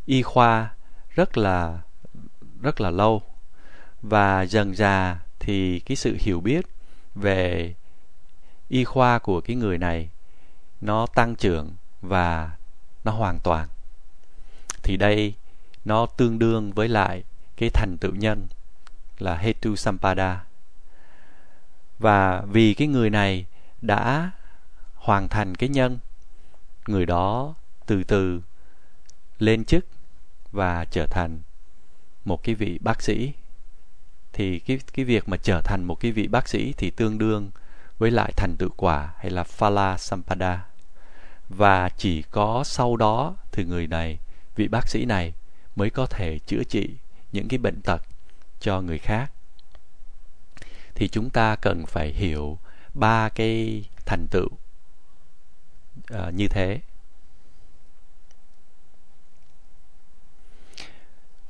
y 0.07 0.23
khoa 0.23 0.75
rất 1.15 1.39
là 1.39 1.81
rất 2.63 2.81
là 2.81 2.91
lâu 2.91 3.23
và 4.03 4.43
dần 4.43 4.75
già 4.75 5.19
thì 5.39 5.81
cái 5.81 5.97
sự 5.97 6.17
hiểu 6.21 6.41
biết 6.41 6.67
về 7.15 7.75
y 8.69 8.85
khoa 8.85 9.19
của 9.19 9.41
cái 9.41 9.57
người 9.57 9.79
này 9.79 10.09
nó 10.81 11.07
tăng 11.07 11.37
trưởng 11.37 11.75
và 12.03 12.51
nó 13.05 13.13
hoàn 13.13 13.39
toàn 13.41 13.69
thì 14.83 14.97
đây 14.97 15.35
nó 15.85 16.07
tương 16.07 16.39
đương 16.39 16.73
với 16.73 16.89
lại 16.89 17.25
cái 17.57 17.71
thành 17.71 17.97
tựu 18.01 18.15
nhân 18.15 18.47
là 19.19 19.37
Hetu 19.37 19.77
Sampada. 19.77 20.45
Và 21.99 22.41
vì 22.41 22.75
cái 22.75 22.89
người 22.89 23.11
này 23.11 23.47
đã 23.83 24.31
hoàn 24.95 25.29
thành 25.29 25.55
cái 25.55 25.69
nhân, 25.69 25.99
người 26.87 27.07
đó 27.07 27.55
từ 27.87 28.05
từ 28.05 28.41
lên 29.43 29.65
chức 29.65 29.87
và 30.53 30.85
trở 30.85 31.07
thành 31.07 31.43
một 32.25 32.43
cái 32.43 32.55
vị 32.55 32.79
bác 32.83 33.03
sĩ. 33.03 33.33
Thì 34.33 34.59
cái 34.59 34.81
cái 34.93 35.05
việc 35.05 35.29
mà 35.29 35.37
trở 35.37 35.61
thành 35.61 35.85
một 35.85 35.95
cái 35.95 36.13
vị 36.13 36.29
bác 36.29 36.49
sĩ 36.49 36.73
thì 36.77 36.91
tương 36.91 37.19
đương 37.19 37.51
với 37.99 38.11
lại 38.11 38.33
thành 38.37 38.57
tựu 38.59 38.69
quả 38.77 39.15
hay 39.19 39.31
là 39.31 39.45
phala 39.45 39.99
sampada. 39.99 40.67
Và 41.49 41.89
chỉ 41.89 42.23
có 42.23 42.65
sau 42.65 42.97
đó 42.97 43.37
thì 43.53 43.65
người 43.65 43.87
này 43.87 44.19
vị 44.57 44.69
bác 44.69 44.89
sĩ 44.89 45.05
này 45.05 45.33
mới 45.77 45.91
có 45.91 46.07
thể 46.07 46.39
chữa 46.39 46.63
trị 46.65 46.91
những 47.33 47.49
cái 47.49 47.59
bệnh 47.59 47.81
tật 47.81 48.03
cho 48.61 48.81
người 48.81 48.99
khác. 48.99 49.33
Thì 50.95 51.09
chúng 51.09 51.31
ta 51.31 51.57
cần 51.57 51.87
phải 51.87 52.09
hiểu 52.09 52.59
ba 52.95 53.29
cái 53.29 53.85
thành 54.07 54.27
tựu 54.31 54.49
uh, 56.15 56.35
như 56.35 56.49
thế. 56.49 56.81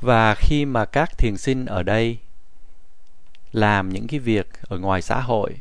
Và 0.00 0.35
khi 0.35 0.64
mà 0.64 0.85
các 0.85 1.19
thiền 1.19 1.37
sinh 1.37 1.66
ở 1.66 1.83
đây 1.83 2.19
làm 3.52 3.88
những 3.88 4.07
cái 4.07 4.21
việc 4.21 4.49
ở 4.62 4.78
ngoài 4.78 5.02
xã 5.02 5.21
hội, 5.21 5.61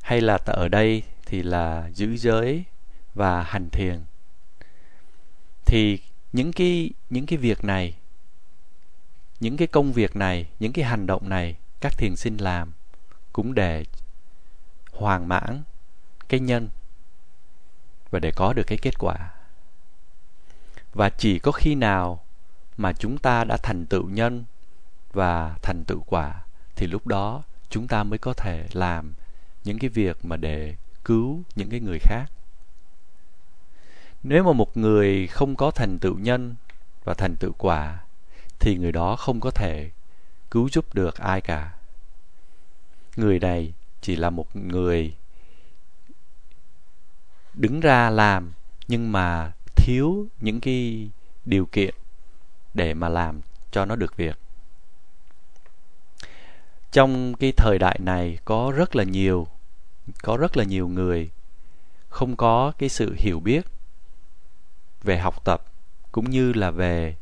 hay 0.00 0.20
là 0.20 0.38
ở 0.44 0.68
đây 0.68 1.02
thì 1.26 1.42
là 1.42 1.90
giữ 1.94 2.16
giới 2.16 2.64
và 3.14 3.42
hành 3.42 3.70
thiền, 3.70 4.04
thì 5.64 5.98
những 6.32 6.52
cái 6.52 6.90
những 7.10 7.26
cái 7.26 7.36
việc 7.36 7.64
này, 7.64 7.94
những 9.40 9.56
cái 9.56 9.66
công 9.66 9.92
việc 9.92 10.16
này, 10.16 10.46
những 10.58 10.72
cái 10.72 10.84
hành 10.84 11.06
động 11.06 11.28
này 11.28 11.56
các 11.80 11.98
thiền 11.98 12.16
sinh 12.16 12.36
làm 12.36 12.72
cũng 13.32 13.54
để 13.54 13.84
hoàn 14.92 15.28
mãn 15.28 15.62
cái 16.28 16.40
nhân 16.40 16.68
và 18.10 18.18
để 18.18 18.32
có 18.36 18.52
được 18.52 18.62
cái 18.66 18.78
kết 18.82 18.98
quả. 18.98 19.30
Và 20.92 21.10
chỉ 21.10 21.38
có 21.38 21.52
khi 21.52 21.74
nào 21.74 22.24
mà 22.78 22.92
chúng 22.92 23.18
ta 23.18 23.44
đã 23.44 23.56
thành 23.56 23.86
tựu 23.86 24.08
nhân 24.08 24.44
và 25.12 25.56
thành 25.62 25.84
tựu 25.84 26.00
quả, 26.00 26.44
thì 26.76 26.86
lúc 26.86 27.06
đó 27.06 27.42
chúng 27.68 27.88
ta 27.88 28.02
mới 28.04 28.18
có 28.18 28.32
thể 28.32 28.66
làm 28.72 29.14
những 29.64 29.78
cái 29.78 29.90
việc 29.90 30.24
mà 30.24 30.36
để 30.36 30.76
cứu 31.04 31.42
những 31.56 31.70
cái 31.70 31.80
người 31.80 31.98
khác. 31.98 32.24
Nếu 34.22 34.44
mà 34.44 34.52
một 34.52 34.76
người 34.76 35.26
không 35.26 35.56
có 35.56 35.70
thành 35.70 35.98
tựu 35.98 36.18
nhân 36.18 36.54
và 37.04 37.14
thành 37.14 37.36
tựu 37.36 37.52
quả, 37.52 37.98
thì 38.58 38.76
người 38.76 38.92
đó 38.92 39.16
không 39.16 39.40
có 39.40 39.50
thể 39.50 39.90
cứu 40.50 40.68
giúp 40.72 40.94
được 40.94 41.16
ai 41.18 41.40
cả. 41.40 41.74
Người 43.16 43.38
này 43.38 43.72
chỉ 44.00 44.16
là 44.16 44.30
một 44.30 44.56
người 44.56 45.14
đứng 47.54 47.80
ra 47.80 48.10
làm 48.10 48.52
nhưng 48.88 49.12
mà 49.12 49.52
thiếu 49.76 50.26
những 50.40 50.60
cái 50.60 51.10
điều 51.44 51.66
kiện 51.66 51.94
để 52.78 52.94
mà 52.94 53.08
làm 53.08 53.40
cho 53.70 53.84
nó 53.84 53.96
được 53.96 54.16
việc. 54.16 54.38
Trong 56.92 57.34
cái 57.34 57.52
thời 57.52 57.78
đại 57.78 57.98
này 58.02 58.38
có 58.44 58.72
rất 58.76 58.96
là 58.96 59.04
nhiều, 59.04 59.46
có 60.22 60.36
rất 60.36 60.56
là 60.56 60.64
nhiều 60.64 60.88
người 60.88 61.30
không 62.08 62.36
có 62.36 62.72
cái 62.78 62.88
sự 62.88 63.14
hiểu 63.18 63.40
biết 63.40 63.66
về 65.02 65.18
học 65.18 65.44
tập 65.44 65.64
cũng 66.12 66.30
như 66.30 66.52
là 66.52 66.70
về 66.70 67.16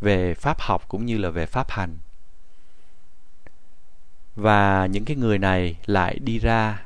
về 0.00 0.34
pháp 0.34 0.60
học 0.60 0.88
cũng 0.88 1.06
như 1.06 1.18
là 1.18 1.30
về 1.30 1.46
pháp 1.46 1.70
hành. 1.70 1.98
Và 4.36 4.86
những 4.86 5.04
cái 5.04 5.16
người 5.16 5.38
này 5.38 5.76
lại 5.86 6.18
đi 6.18 6.38
ra 6.38 6.84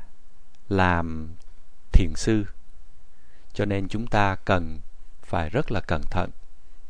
làm 0.69 1.29
thiền 1.93 2.15
sư. 2.17 2.45
Cho 3.53 3.65
nên 3.65 3.89
chúng 3.89 4.07
ta 4.07 4.37
cần, 4.45 4.81
phải 5.23 5.51
rất 5.51 5.73
là 5.73 5.81
cẩn 5.81 6.03
thận 6.11 6.31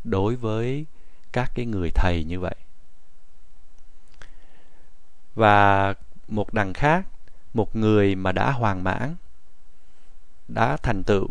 đối 0.04 0.36
với 0.36 0.86
các 1.34 1.50
cái 1.54 1.66
người 1.66 1.90
thầy 1.90 2.24
như 2.24 2.40
vậy. 2.40 2.54
Và 5.34 5.94
một 6.28 6.54
đằng 6.54 6.72
khác, 6.72 7.06
một 7.54 7.76
người 7.76 8.14
mà 8.14 8.32
đã 8.32 8.52
hoàn 8.52 8.84
mãn, 8.84 9.16
đã 10.48 10.76
thành 10.76 11.02
tựu, 11.02 11.28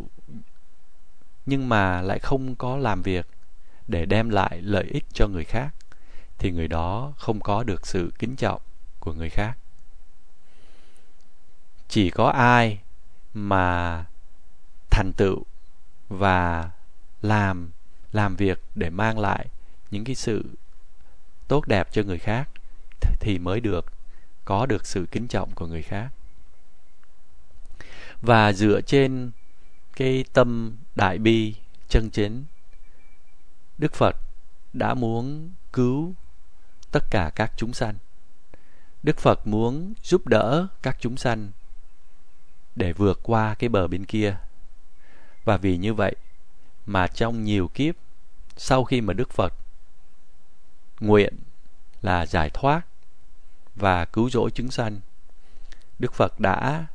nhưng 1.46 1.70
mà 1.70 2.02
lại 2.02 2.20
không 2.20 2.56
có 2.56 2.78
làm 2.78 3.02
việc 3.02 3.28
để 3.88 4.06
đem 4.06 4.30
lại 4.30 4.62
lợi 4.62 4.84
ích 4.84 5.06
cho 5.14 5.28
người 5.28 5.44
khác, 5.44 5.70
thì 6.38 6.52
người 6.52 6.68
đó 6.68 7.14
không 7.18 7.40
có 7.40 7.64
được 7.64 7.88
sự 7.88 8.12
kính 8.20 8.36
trọng 8.36 8.62
của 9.00 9.14
người 9.14 9.30
khác. 9.30 9.58
Chỉ 11.88 12.10
có 12.10 12.30
ai 12.30 12.80
mà 13.34 14.06
thành 14.90 15.14
tựu 15.14 15.44
và 16.10 16.72
làm 17.22 17.70
làm 18.12 18.36
việc 18.36 18.62
để 18.76 18.90
mang 18.90 19.20
lại 19.20 19.48
những 19.94 20.04
cái 20.04 20.16
sự 20.16 20.46
tốt 21.48 21.68
đẹp 21.68 21.88
cho 21.92 22.04
người 22.04 22.18
khác 22.18 22.50
thì 23.20 23.40
mới 23.40 23.60
được, 23.60 23.86
có 24.46 24.66
được 24.66 24.86
sự 24.86 25.06
kính 25.12 25.28
trọng 25.28 25.52
của 25.56 25.68
người 25.68 25.82
khác. 25.82 26.10
Và 28.22 28.54
dựa 28.54 28.82
trên 28.82 29.32
cái 29.96 30.26
tâm 30.34 30.78
đại 30.96 31.18
bi, 31.18 31.56
chân 31.90 32.10
chính, 32.10 32.44
đức 33.78 33.94
phật 33.94 34.16
đã 34.74 34.94
muốn 34.94 35.52
cứu 35.74 36.14
tất 36.92 37.04
cả 37.12 37.32
các 37.36 37.52
chúng 37.58 37.74
sanh. 37.74 37.96
Đức 39.04 39.18
phật 39.18 39.48
muốn 39.48 39.94
giúp 40.04 40.28
đỡ 40.28 40.68
các 40.82 40.98
chúng 41.00 41.18
sanh 41.18 41.52
để 42.76 42.94
vượt 42.94 43.20
qua 43.24 43.56
cái 43.56 43.70
bờ 43.70 43.88
bên 43.88 44.06
kia. 44.06 44.38
Và 45.44 45.58
vì 45.58 45.78
như 45.78 45.94
vậy 45.94 46.16
mà 46.86 47.08
trong 47.08 47.44
nhiều 47.44 47.68
kiếp, 47.68 47.96
sau 48.58 48.84
khi 48.84 49.02
mà 49.02 49.14
đức 49.14 49.30
phật 49.30 49.54
nguyện 51.04 51.36
là 52.02 52.26
giải 52.26 52.50
thoát 52.50 52.82
và 53.76 54.06
cứu 54.06 54.30
rỗi 54.30 54.52
chúng 54.52 54.72
sanh. 54.72 55.00
Đức 56.00 56.14
phật 56.14 56.40
đã 56.40 56.86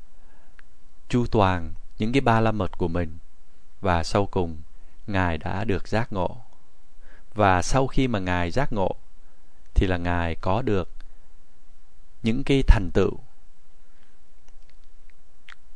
chu 1.09 1.27
toàn 1.27 1.73
những 1.99 2.13
cái 2.13 2.21
ba 2.21 2.41
la 2.41 2.53
mật 2.53 2.79
của 2.79 2.89
mình 2.89 3.19
và 3.81 4.05
sau 4.05 4.27
cùng 4.27 4.63
ngài 5.07 5.39
đã 5.39 5.65
được 5.65 5.89
giác 5.89 6.13
ngộ. 6.13 6.37
Và 7.35 7.63
sau 7.63 7.87
khi 7.87 8.09
mà 8.09 8.19
ngài 8.19 8.51
giác 8.51 8.73
ngộ 8.73 8.97
thì 9.75 9.87
là 9.87 9.97
ngài 9.97 10.35
có 10.35 10.63
được 10.63 10.91
những 12.23 12.45
cái 12.45 12.63
thành 12.67 12.91
tựu 12.95 13.19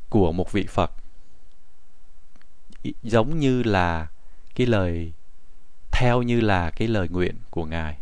của 0.08 0.32
một 0.32 0.52
vị 0.52 0.66
phật. 0.66 0.92
Giống 3.02 3.38
như 3.38 3.62
là 3.62 4.06
cái 4.54 4.66
lời, 4.66 5.12
theo 5.92 6.22
như 6.22 6.40
là 6.40 6.70
cái 6.70 6.88
lời 6.88 7.08
nguyện 7.08 7.36
của 7.50 7.64
ngài. 7.64 8.01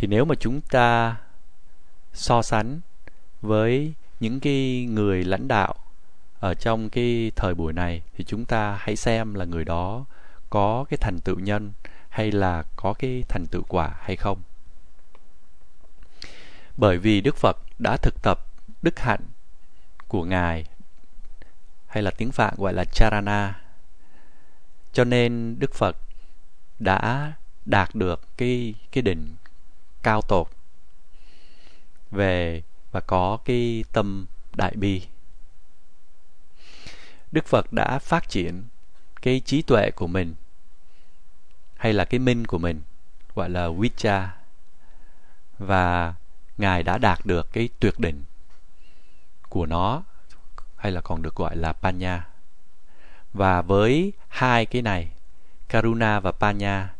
Thì 0.00 0.06
nếu 0.06 0.24
mà 0.24 0.34
chúng 0.34 0.60
ta 0.60 1.16
so 2.12 2.42
sánh 2.42 2.80
với 3.42 3.92
những 4.20 4.40
cái 4.40 4.86
người 4.90 5.24
lãnh 5.24 5.48
đạo 5.48 5.74
ở 6.38 6.54
trong 6.54 6.90
cái 6.90 7.32
thời 7.36 7.54
buổi 7.54 7.72
này, 7.72 8.02
thì 8.16 8.24
chúng 8.24 8.44
ta 8.44 8.78
hãy 8.80 8.96
xem 8.96 9.34
là 9.34 9.44
người 9.44 9.64
đó 9.64 10.04
có 10.50 10.84
cái 10.88 10.98
thành 11.00 11.20
tựu 11.20 11.38
nhân 11.38 11.72
hay 12.08 12.32
là 12.32 12.64
có 12.76 12.92
cái 12.92 13.24
thành 13.28 13.46
tựu 13.46 13.62
quả 13.68 13.94
hay 14.00 14.16
không. 14.16 14.42
Bởi 16.76 16.98
vì 16.98 17.20
đức 17.20 17.36
phật 17.36 17.56
đã 17.78 17.96
thực 17.96 18.22
tập 18.22 18.46
đức 18.82 18.98
hạnh 18.98 19.24
của 20.08 20.24
ngài 20.24 20.64
hay 21.86 22.02
là 22.02 22.10
tiếng 22.10 22.32
phạn 22.32 22.54
gọi 22.56 22.72
là 22.72 22.84
charana. 22.84 23.62
Cho 24.92 25.04
nên 25.04 25.56
đức 25.58 25.74
phật 25.74 25.96
đã 26.78 27.32
đạt 27.64 27.94
được 27.94 28.20
cái 28.36 28.74
cái 28.92 29.02
đỉnh 29.02 29.34
cao 30.02 30.22
tột 30.22 30.48
về 32.10 32.62
và 32.92 33.00
có 33.00 33.38
cái 33.44 33.84
tâm 33.92 34.26
đại 34.56 34.72
bi. 34.76 35.02
Đức 37.32 37.46
phật 37.46 37.72
đã 37.72 37.98
phát 37.98 38.28
triển 38.28 38.64
cái 39.22 39.40
trí 39.44 39.62
tuệ 39.62 39.90
của 39.90 40.06
mình 40.06 40.34
hay 41.76 41.92
là 41.92 42.04
cái 42.04 42.18
minh 42.18 42.46
của 42.46 42.58
mình, 42.58 42.82
gọi 43.34 43.50
là 43.50 43.68
vicha 43.68 44.36
và 45.58 46.14
ngài 46.58 46.82
đã 46.82 46.98
đạt 46.98 47.26
được 47.26 47.52
cái 47.52 47.68
tuyệt 47.80 47.98
đỉnh 47.98 48.22
của 49.48 49.66
nó, 49.66 50.02
hay 50.76 50.92
là 50.92 51.00
còn 51.00 51.22
được 51.22 51.34
gọi 51.34 51.56
là 51.56 51.72
panya. 51.72 52.26
Và 53.32 53.62
với 53.62 54.12
hai 54.28 54.66
cái 54.66 54.82
này, 54.82 55.10
karuna 55.68 56.20
và 56.20 56.32
panya, 56.32 56.94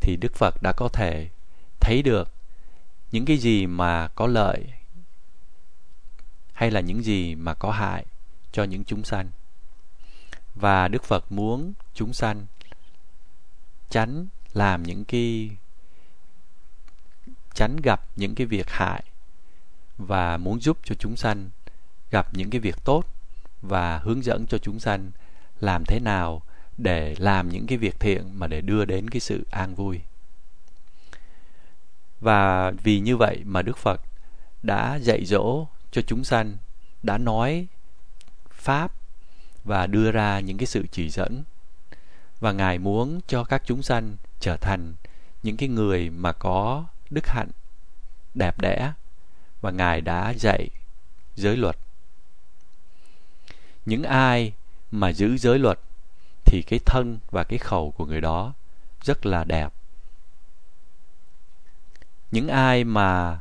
thì 0.00 0.16
đức 0.16 0.34
phật 0.34 0.62
đã 0.62 0.72
có 0.72 0.88
thể 0.88 1.28
thấy 1.80 2.02
được 2.02 2.32
những 3.12 3.24
cái 3.24 3.38
gì 3.38 3.66
mà 3.66 4.08
có 4.08 4.26
lợi 4.26 4.64
hay 6.52 6.70
là 6.70 6.80
những 6.80 7.02
gì 7.02 7.34
mà 7.34 7.54
có 7.54 7.70
hại 7.70 8.06
cho 8.52 8.64
những 8.64 8.84
chúng 8.84 9.04
sanh. 9.04 9.30
Và 10.54 10.88
đức 10.88 11.04
phật 11.04 11.32
muốn 11.32 11.72
chúng 11.94 12.12
sanh 12.12 12.46
tránh 13.90 14.26
làm 14.52 14.82
những 14.82 15.04
cái, 15.04 15.50
tránh 17.54 17.76
gặp 17.76 18.04
những 18.16 18.34
cái 18.34 18.46
việc 18.46 18.70
hại 18.70 19.02
và 19.98 20.36
muốn 20.36 20.60
giúp 20.60 20.78
cho 20.84 20.94
chúng 20.94 21.16
sanh 21.16 21.50
gặp 22.10 22.34
những 22.34 22.50
cái 22.50 22.60
việc 22.60 22.84
tốt 22.84 23.04
và 23.62 23.98
hướng 23.98 24.24
dẫn 24.24 24.46
cho 24.46 24.58
chúng 24.58 24.80
sanh 24.80 25.10
làm 25.60 25.84
thế 25.84 26.00
nào 26.00 26.42
để 26.78 27.14
làm 27.18 27.48
những 27.48 27.66
cái 27.66 27.78
việc 27.78 28.00
thiện 28.00 28.38
mà 28.38 28.46
để 28.46 28.60
đưa 28.60 28.84
đến 28.84 29.10
cái 29.10 29.20
sự 29.20 29.46
an 29.50 29.74
vui 29.74 30.00
và 32.20 32.70
vì 32.70 33.00
như 33.00 33.16
vậy 33.16 33.42
mà 33.44 33.62
đức 33.62 33.78
phật 33.78 34.00
đã 34.62 34.96
dạy 34.96 35.24
dỗ 35.24 35.66
cho 35.90 36.02
chúng 36.02 36.24
sanh, 36.24 36.56
đã 37.02 37.18
nói 37.18 37.66
pháp 38.50 38.92
và 39.64 39.86
đưa 39.86 40.10
ra 40.10 40.40
những 40.40 40.58
cái 40.58 40.66
sự 40.66 40.84
chỉ 40.92 41.10
dẫn. 41.10 41.42
Và 42.40 42.52
ngài 42.52 42.78
muốn 42.78 43.20
cho 43.26 43.44
các 43.44 43.62
chúng 43.64 43.82
sanh 43.82 44.16
trở 44.40 44.56
thành 44.56 44.94
những 45.42 45.56
cái 45.56 45.68
người 45.68 46.10
mà 46.10 46.32
có 46.32 46.84
đức 47.10 47.26
hạnh 47.28 47.50
đẹp 48.34 48.58
đẽ, 48.58 48.92
và 49.60 49.70
ngài 49.70 50.00
đã 50.00 50.34
dạy 50.36 50.68
giới 51.36 51.56
luật. 51.56 51.76
Những 53.86 54.02
ai 54.02 54.52
mà 54.90 55.12
giữ 55.12 55.36
giới 55.36 55.58
luật 55.58 55.80
thì 56.44 56.62
cái 56.62 56.78
thân 56.86 57.18
và 57.30 57.44
cái 57.44 57.58
khẩu 57.58 57.90
của 57.90 58.06
người 58.06 58.20
đó 58.20 58.52
rất 59.02 59.26
là 59.26 59.44
đẹp 59.44 59.72
những 62.30 62.48
ai 62.48 62.84
mà 62.84 63.40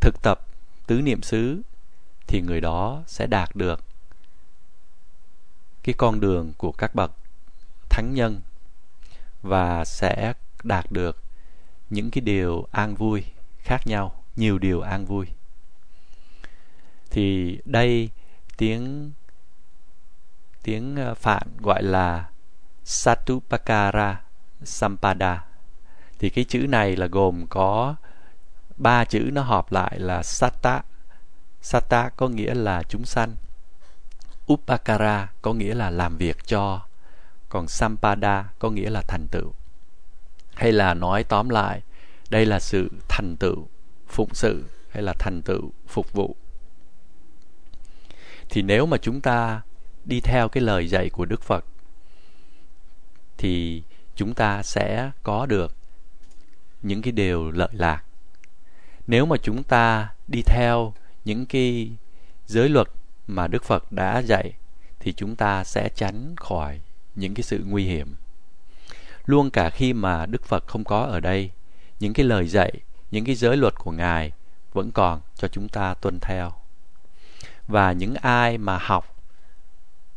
thực 0.00 0.22
tập 0.22 0.40
tứ 0.86 1.00
niệm 1.00 1.22
xứ 1.22 1.62
thì 2.26 2.40
người 2.40 2.60
đó 2.60 3.02
sẽ 3.06 3.26
đạt 3.26 3.56
được 3.56 3.84
cái 5.82 5.94
con 5.98 6.20
đường 6.20 6.52
của 6.56 6.72
các 6.72 6.94
bậc 6.94 7.12
thánh 7.90 8.14
nhân 8.14 8.40
và 9.42 9.84
sẽ 9.84 10.32
đạt 10.62 10.92
được 10.92 11.22
những 11.90 12.10
cái 12.10 12.20
điều 12.20 12.66
an 12.70 12.94
vui 12.94 13.24
khác 13.58 13.86
nhau, 13.86 14.24
nhiều 14.36 14.58
điều 14.58 14.80
an 14.80 15.04
vui. 15.04 15.26
Thì 17.10 17.58
đây 17.64 18.10
tiếng 18.56 19.12
tiếng 20.62 20.96
ờ, 20.96 21.14
phạn 21.14 21.42
gọi 21.60 21.82
là 21.82 22.28
satupakara 22.84 24.20
sampada 24.64 25.51
thì 26.22 26.30
cái 26.30 26.44
chữ 26.44 26.66
này 26.68 26.96
là 26.96 27.06
gồm 27.06 27.46
có 27.48 27.94
ba 28.76 29.04
chữ 29.04 29.30
nó 29.32 29.42
hợp 29.42 29.72
lại 29.72 29.98
là 29.98 30.22
satta 30.22 30.82
satta 31.62 32.08
có 32.08 32.28
nghĩa 32.28 32.54
là 32.54 32.82
chúng 32.88 33.04
sanh. 33.04 33.36
Upakara 34.52 35.32
có 35.42 35.52
nghĩa 35.52 35.74
là 35.74 35.90
làm 35.90 36.16
việc 36.16 36.36
cho. 36.46 36.80
Còn 37.48 37.68
sampada 37.68 38.44
có 38.58 38.70
nghĩa 38.70 38.90
là 38.90 39.02
thành 39.08 39.26
tựu. 39.30 39.52
Hay 40.54 40.72
là 40.72 40.94
nói 40.94 41.24
tóm 41.24 41.48
lại, 41.48 41.82
đây 42.30 42.46
là 42.46 42.60
sự 42.60 42.90
thành 43.08 43.36
tựu, 43.40 43.68
phụng 44.08 44.34
sự, 44.34 44.64
hay 44.90 45.02
là 45.02 45.14
thành 45.18 45.42
tựu, 45.44 45.72
phục 45.86 46.12
vụ. 46.12 46.36
Thì 48.50 48.62
nếu 48.62 48.86
mà 48.86 48.96
chúng 48.96 49.20
ta 49.20 49.62
đi 50.04 50.20
theo 50.20 50.48
cái 50.48 50.62
lời 50.62 50.88
dạy 50.88 51.10
của 51.10 51.24
đức 51.24 51.42
phật, 51.42 51.64
thì 53.36 53.82
chúng 54.16 54.34
ta 54.34 54.62
sẽ 54.62 55.10
có 55.22 55.46
được 55.46 55.76
những 56.82 57.02
cái 57.02 57.12
điều 57.12 57.50
lợi 57.50 57.68
lạc. 57.72 58.04
Nếu 59.06 59.26
mà 59.26 59.36
chúng 59.42 59.62
ta 59.62 60.12
đi 60.28 60.42
theo 60.42 60.94
những 61.24 61.46
cái 61.46 61.90
giới 62.46 62.68
luật 62.68 62.88
mà 63.26 63.46
đức 63.46 63.64
phật 63.64 63.92
đã 63.92 64.22
dạy, 64.22 64.52
thì 65.00 65.12
chúng 65.12 65.36
ta 65.36 65.64
sẽ 65.64 65.88
tránh 65.94 66.34
khỏi 66.36 66.80
những 67.14 67.34
cái 67.34 67.42
sự 67.42 67.64
nguy 67.66 67.84
hiểm. 67.84 68.14
Luôn 69.26 69.50
cả 69.50 69.70
khi 69.70 69.92
mà 69.92 70.26
đức 70.26 70.44
phật 70.44 70.66
không 70.66 70.84
có 70.84 71.00
ở 71.00 71.20
đây, 71.20 71.50
những 72.00 72.12
cái 72.12 72.26
lời 72.26 72.46
dạy, 72.46 72.72
những 73.10 73.24
cái 73.24 73.34
giới 73.34 73.56
luật 73.56 73.74
của 73.74 73.90
ngài 73.90 74.32
vẫn 74.72 74.90
còn 74.90 75.20
cho 75.34 75.48
chúng 75.48 75.68
ta 75.68 75.94
tuân 75.94 76.18
theo. 76.20 76.52
Và 77.68 77.92
những 77.92 78.14
ai 78.14 78.58
mà 78.58 78.78
học 78.78 79.16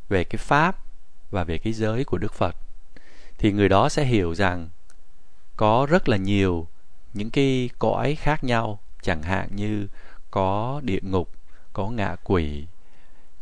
về 0.10 0.24
cái 0.24 0.38
pháp 0.38 0.78
và 1.32 1.44
về 1.44 1.58
cái 1.58 1.74
giới 1.74 2.04
của 2.04 2.18
đức 2.18 2.34
phật, 2.34 2.56
thì 3.38 3.52
người 3.52 3.70
đó 3.70 3.90
sẽ 3.90 4.06
hiểu 4.06 4.36
rằng 4.36 4.70
có 5.56 5.88
rất 5.90 6.10
là 6.10 6.18
nhiều 6.18 6.68
những 7.14 7.30
cái 7.30 7.70
cõi 7.80 8.16
khác 8.16 8.44
nhau, 8.44 8.80
chẳng 9.02 9.24
hạn 9.24 9.56
như 9.56 9.88
có 10.32 10.82
địa 10.84 11.00
ngục, 11.02 11.32
có 11.74 11.90
ngạ 11.90 12.16
quỷ, 12.24 12.66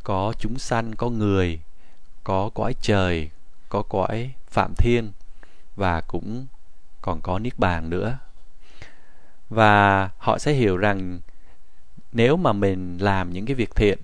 có 0.03 0.33
chúng 0.39 0.59
sanh, 0.59 0.95
có 0.95 1.09
người, 1.09 1.59
có 2.23 2.49
cõi 2.53 2.75
trời, 2.81 3.29
có 3.69 3.81
cõi 3.81 4.33
phạm 4.47 4.73
thiên 4.77 5.11
và 5.75 6.01
cũng 6.01 6.45
còn 7.01 7.21
có 7.21 7.39
niết 7.39 7.59
bàn 7.59 7.89
nữa. 7.89 8.17
Và 9.49 10.09
họ 10.17 10.37
sẽ 10.37 10.53
hiểu 10.53 10.77
rằng 10.77 11.19
nếu 12.11 12.37
mà 12.37 12.53
mình 12.53 12.97
làm 12.97 13.33
những 13.33 13.45
cái 13.45 13.55
việc 13.55 13.75
thiện 13.75 13.99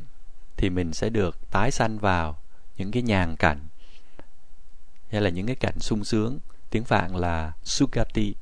thì 0.58 0.70
mình 0.70 0.94
sẽ 0.94 1.10
được 1.10 1.52
tái 1.52 1.72
sanh 1.72 2.00
vào 2.00 2.38
những 2.78 2.92
cái 2.92 3.04
nhàn 3.04 3.36
cảnh 3.36 3.60
hay 5.12 5.22
là 5.22 5.30
những 5.30 5.48
cái 5.48 5.56
cảnh 5.56 5.80
sung 5.80 6.04
sướng 6.04 6.40
tiếng 6.70 6.84
phạn 6.84 7.16
là 7.16 7.52
sukati 7.64 8.36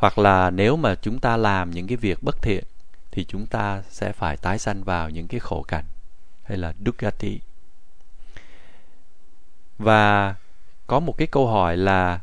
hoặc 0.00 0.18
là 0.18 0.50
nếu 0.50 0.76
mà 0.76 0.94
chúng 0.94 1.18
ta 1.18 1.36
làm 1.36 1.70
những 1.70 1.86
cái 1.86 1.96
việc 1.96 2.22
bất 2.22 2.42
thiện, 2.42 2.64
thì 3.10 3.24
chúng 3.24 3.46
ta 3.46 3.82
sẽ 3.90 4.12
phải 4.12 4.36
tái 4.36 4.58
sanh 4.58 4.84
vào 4.84 5.10
những 5.10 5.28
cái 5.28 5.40
khổ 5.40 5.62
cảnh, 5.68 5.84
hay 6.42 6.58
là 6.58 6.74
dukkati. 6.86 7.40
Và 9.78 10.34
có 10.86 11.00
một 11.00 11.14
cái 11.18 11.26
câu 11.26 11.46
hỏi 11.46 11.76
là 11.76 12.20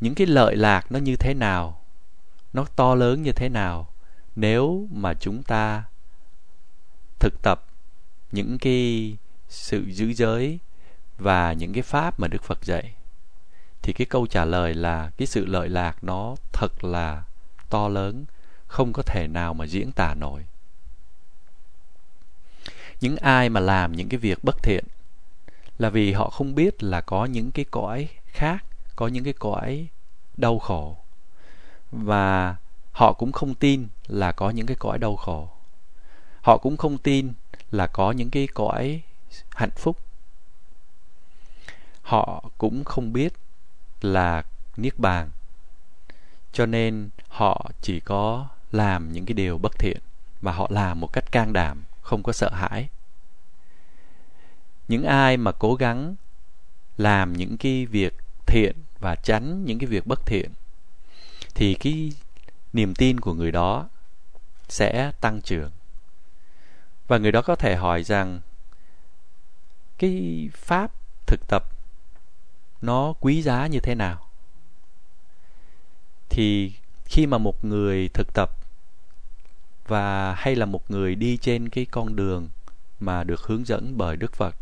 những 0.00 0.14
cái 0.14 0.26
lợi 0.26 0.56
lạc 0.56 0.92
nó 0.92 0.98
như 0.98 1.16
thế 1.16 1.34
nào? 1.34 1.80
Nó 2.52 2.64
to 2.76 2.94
lớn 2.94 3.22
như 3.22 3.32
thế 3.32 3.48
nào? 3.48 3.88
Nếu 4.36 4.88
mà 4.92 5.14
chúng 5.14 5.42
ta 5.42 5.84
thực 7.18 7.42
tập 7.42 7.64
những 8.32 8.58
cái 8.58 9.16
sự 9.48 9.84
giữ 9.88 10.12
giới 10.12 10.58
và 11.18 11.52
những 11.52 11.72
cái 11.72 11.82
pháp 11.82 12.20
mà 12.20 12.28
Đức 12.28 12.42
Phật 12.42 12.64
dạy 12.64 12.94
thì 13.82 13.92
cái 13.92 14.06
câu 14.06 14.26
trả 14.26 14.44
lời 14.44 14.74
là 14.74 15.10
cái 15.16 15.26
sự 15.26 15.46
lợi 15.46 15.68
lạc 15.68 16.04
nó 16.04 16.36
thật 16.52 16.84
là 16.84 17.22
to 17.70 17.88
lớn, 17.88 18.24
không 18.66 18.92
có 18.92 19.02
thể 19.02 19.26
nào 19.28 19.54
mà 19.54 19.64
diễn 19.64 19.92
tả 19.92 20.14
nổi. 20.14 20.44
Những 23.00 23.16
ai 23.16 23.48
mà 23.48 23.60
làm 23.60 23.92
những 23.92 24.08
cái 24.08 24.18
việc 24.18 24.44
bất 24.44 24.62
thiện 24.62 24.84
là 25.78 25.90
vì 25.90 26.12
họ 26.12 26.30
không 26.30 26.54
biết 26.54 26.82
là 26.82 27.00
có 27.00 27.24
những 27.24 27.50
cái 27.50 27.64
cõi 27.70 28.08
khác, 28.26 28.64
có 28.96 29.08
những 29.08 29.24
cái 29.24 29.32
cõi 29.32 29.88
đau 30.36 30.58
khổ. 30.58 30.96
Và 31.92 32.56
họ 32.92 33.12
cũng 33.12 33.32
không 33.32 33.54
tin 33.54 33.88
là 34.06 34.32
có 34.32 34.50
những 34.50 34.66
cái 34.66 34.76
cõi 34.76 34.98
đau 34.98 35.16
khổ. 35.16 35.48
Họ 36.40 36.58
cũng 36.58 36.76
không 36.76 36.98
tin 36.98 37.32
là 37.70 37.86
có 37.86 38.12
những 38.12 38.30
cái 38.30 38.46
cõi 38.54 39.02
hạnh 39.50 39.70
phúc. 39.76 39.96
Họ 42.02 42.50
cũng 42.58 42.84
không 42.84 43.12
biết 43.12 43.32
là 44.04 44.42
niết 44.76 44.98
bàn. 44.98 45.30
Cho 46.52 46.66
nên 46.66 47.10
họ 47.28 47.70
chỉ 47.80 48.00
có 48.00 48.48
làm 48.72 49.12
những 49.12 49.26
cái 49.26 49.34
điều 49.34 49.58
bất 49.58 49.78
thiện 49.78 49.98
và 50.42 50.52
họ 50.52 50.66
làm 50.70 51.00
một 51.00 51.12
cách 51.12 51.32
can 51.32 51.52
đảm, 51.52 51.84
không 52.02 52.22
có 52.22 52.32
sợ 52.32 52.50
hãi. 52.50 52.88
Những 54.88 55.04
ai 55.04 55.36
mà 55.36 55.52
cố 55.52 55.74
gắng 55.74 56.14
làm 56.96 57.32
những 57.32 57.56
cái 57.56 57.86
việc 57.86 58.16
thiện 58.46 58.76
và 58.98 59.14
tránh 59.14 59.64
những 59.64 59.78
cái 59.78 59.86
việc 59.86 60.06
bất 60.06 60.26
thiện, 60.26 60.50
thì 61.54 61.74
cái 61.74 62.12
niềm 62.72 62.94
tin 62.94 63.20
của 63.20 63.34
người 63.34 63.52
đó 63.52 63.88
sẽ 64.68 65.12
tăng 65.20 65.40
trưởng. 65.40 65.70
Và 67.08 67.18
người 67.18 67.32
đó 67.32 67.42
có 67.42 67.56
thể 67.56 67.76
hỏi 67.76 68.02
rằng, 68.02 68.40
cái 69.98 70.48
pháp 70.54 70.92
thực 71.26 71.40
tập 71.48 71.64
nó 72.82 73.14
quý 73.20 73.42
giá 73.42 73.66
như 73.66 73.80
thế 73.80 73.94
nào. 73.94 74.28
Thì 76.28 76.72
khi 77.04 77.26
mà 77.26 77.38
một 77.38 77.64
người 77.64 78.08
thực 78.08 78.34
tập 78.34 78.50
và 79.86 80.34
hay 80.34 80.56
là 80.56 80.66
một 80.66 80.90
người 80.90 81.14
đi 81.14 81.36
trên 81.36 81.68
cái 81.68 81.84
con 81.84 82.16
đường 82.16 82.48
mà 83.00 83.24
được 83.24 83.40
hướng 83.40 83.64
dẫn 83.64 83.96
bởi 83.96 84.16
Đức 84.16 84.32
Phật 84.34 84.56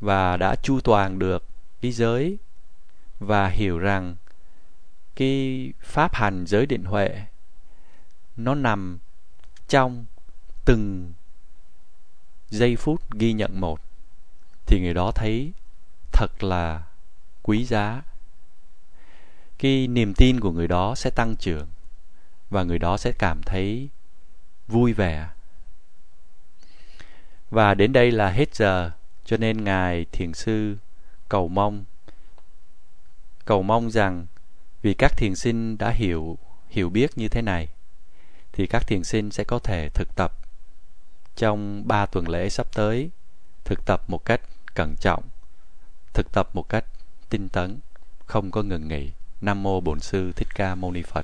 và 0.00 0.36
đã 0.36 0.56
chu 0.62 0.80
toàn 0.80 1.18
được 1.18 1.44
cái 1.80 1.92
giới 1.92 2.38
và 3.18 3.48
hiểu 3.48 3.78
rằng 3.78 4.16
cái 5.16 5.72
pháp 5.80 6.14
hành 6.14 6.44
giới 6.46 6.66
định 6.66 6.84
huệ 6.84 7.24
nó 8.36 8.54
nằm 8.54 8.98
trong 9.68 10.06
từng 10.64 11.12
giây 12.50 12.76
phút 12.76 13.12
ghi 13.12 13.32
nhận 13.32 13.60
một, 13.60 13.80
thì 14.66 14.80
người 14.80 14.94
đó 14.94 15.12
thấy 15.14 15.52
thật 16.14 16.44
là 16.44 16.82
quý 17.42 17.64
giá. 17.64 18.02
Cái 19.58 19.86
niềm 19.88 20.14
tin 20.14 20.40
của 20.40 20.52
người 20.52 20.68
đó 20.68 20.94
sẽ 20.94 21.10
tăng 21.10 21.36
trưởng 21.36 21.68
và 22.50 22.62
người 22.62 22.78
đó 22.78 22.96
sẽ 22.96 23.12
cảm 23.12 23.42
thấy 23.42 23.88
vui 24.68 24.92
vẻ. 24.92 25.28
Và 27.50 27.74
đến 27.74 27.92
đây 27.92 28.10
là 28.10 28.30
hết 28.30 28.54
giờ, 28.54 28.90
cho 29.24 29.36
nên 29.36 29.64
ngài 29.64 30.06
thiền 30.12 30.34
sư 30.34 30.76
cầu 31.28 31.48
mong 31.48 31.84
cầu 33.44 33.62
mong 33.62 33.90
rằng 33.90 34.26
vì 34.82 34.94
các 34.94 35.16
thiền 35.16 35.36
sinh 35.36 35.78
đã 35.78 35.90
hiểu 35.90 36.38
hiểu 36.68 36.90
biết 36.90 37.18
như 37.18 37.28
thế 37.28 37.42
này, 37.42 37.68
thì 38.52 38.66
các 38.66 38.86
thiền 38.86 39.04
sinh 39.04 39.30
sẽ 39.30 39.44
có 39.44 39.58
thể 39.58 39.88
thực 39.88 40.14
tập 40.16 40.32
trong 41.36 41.88
ba 41.88 42.06
tuần 42.06 42.28
lễ 42.28 42.48
sắp 42.48 42.66
tới, 42.74 43.10
thực 43.64 43.84
tập 43.84 44.02
một 44.08 44.24
cách 44.24 44.40
cẩn 44.74 44.96
trọng 45.00 45.22
thực 46.14 46.32
tập 46.32 46.48
một 46.52 46.68
cách 46.68 46.84
tinh 47.30 47.48
tấn, 47.48 47.78
không 48.26 48.50
có 48.50 48.62
ngừng 48.62 48.88
nghỉ. 48.88 49.10
Nam 49.40 49.62
mô 49.62 49.80
bổn 49.80 50.00
sư 50.00 50.32
thích 50.36 50.48
ca 50.54 50.74
mâu 50.74 50.92
ni 50.92 51.02
phật. 51.02 51.22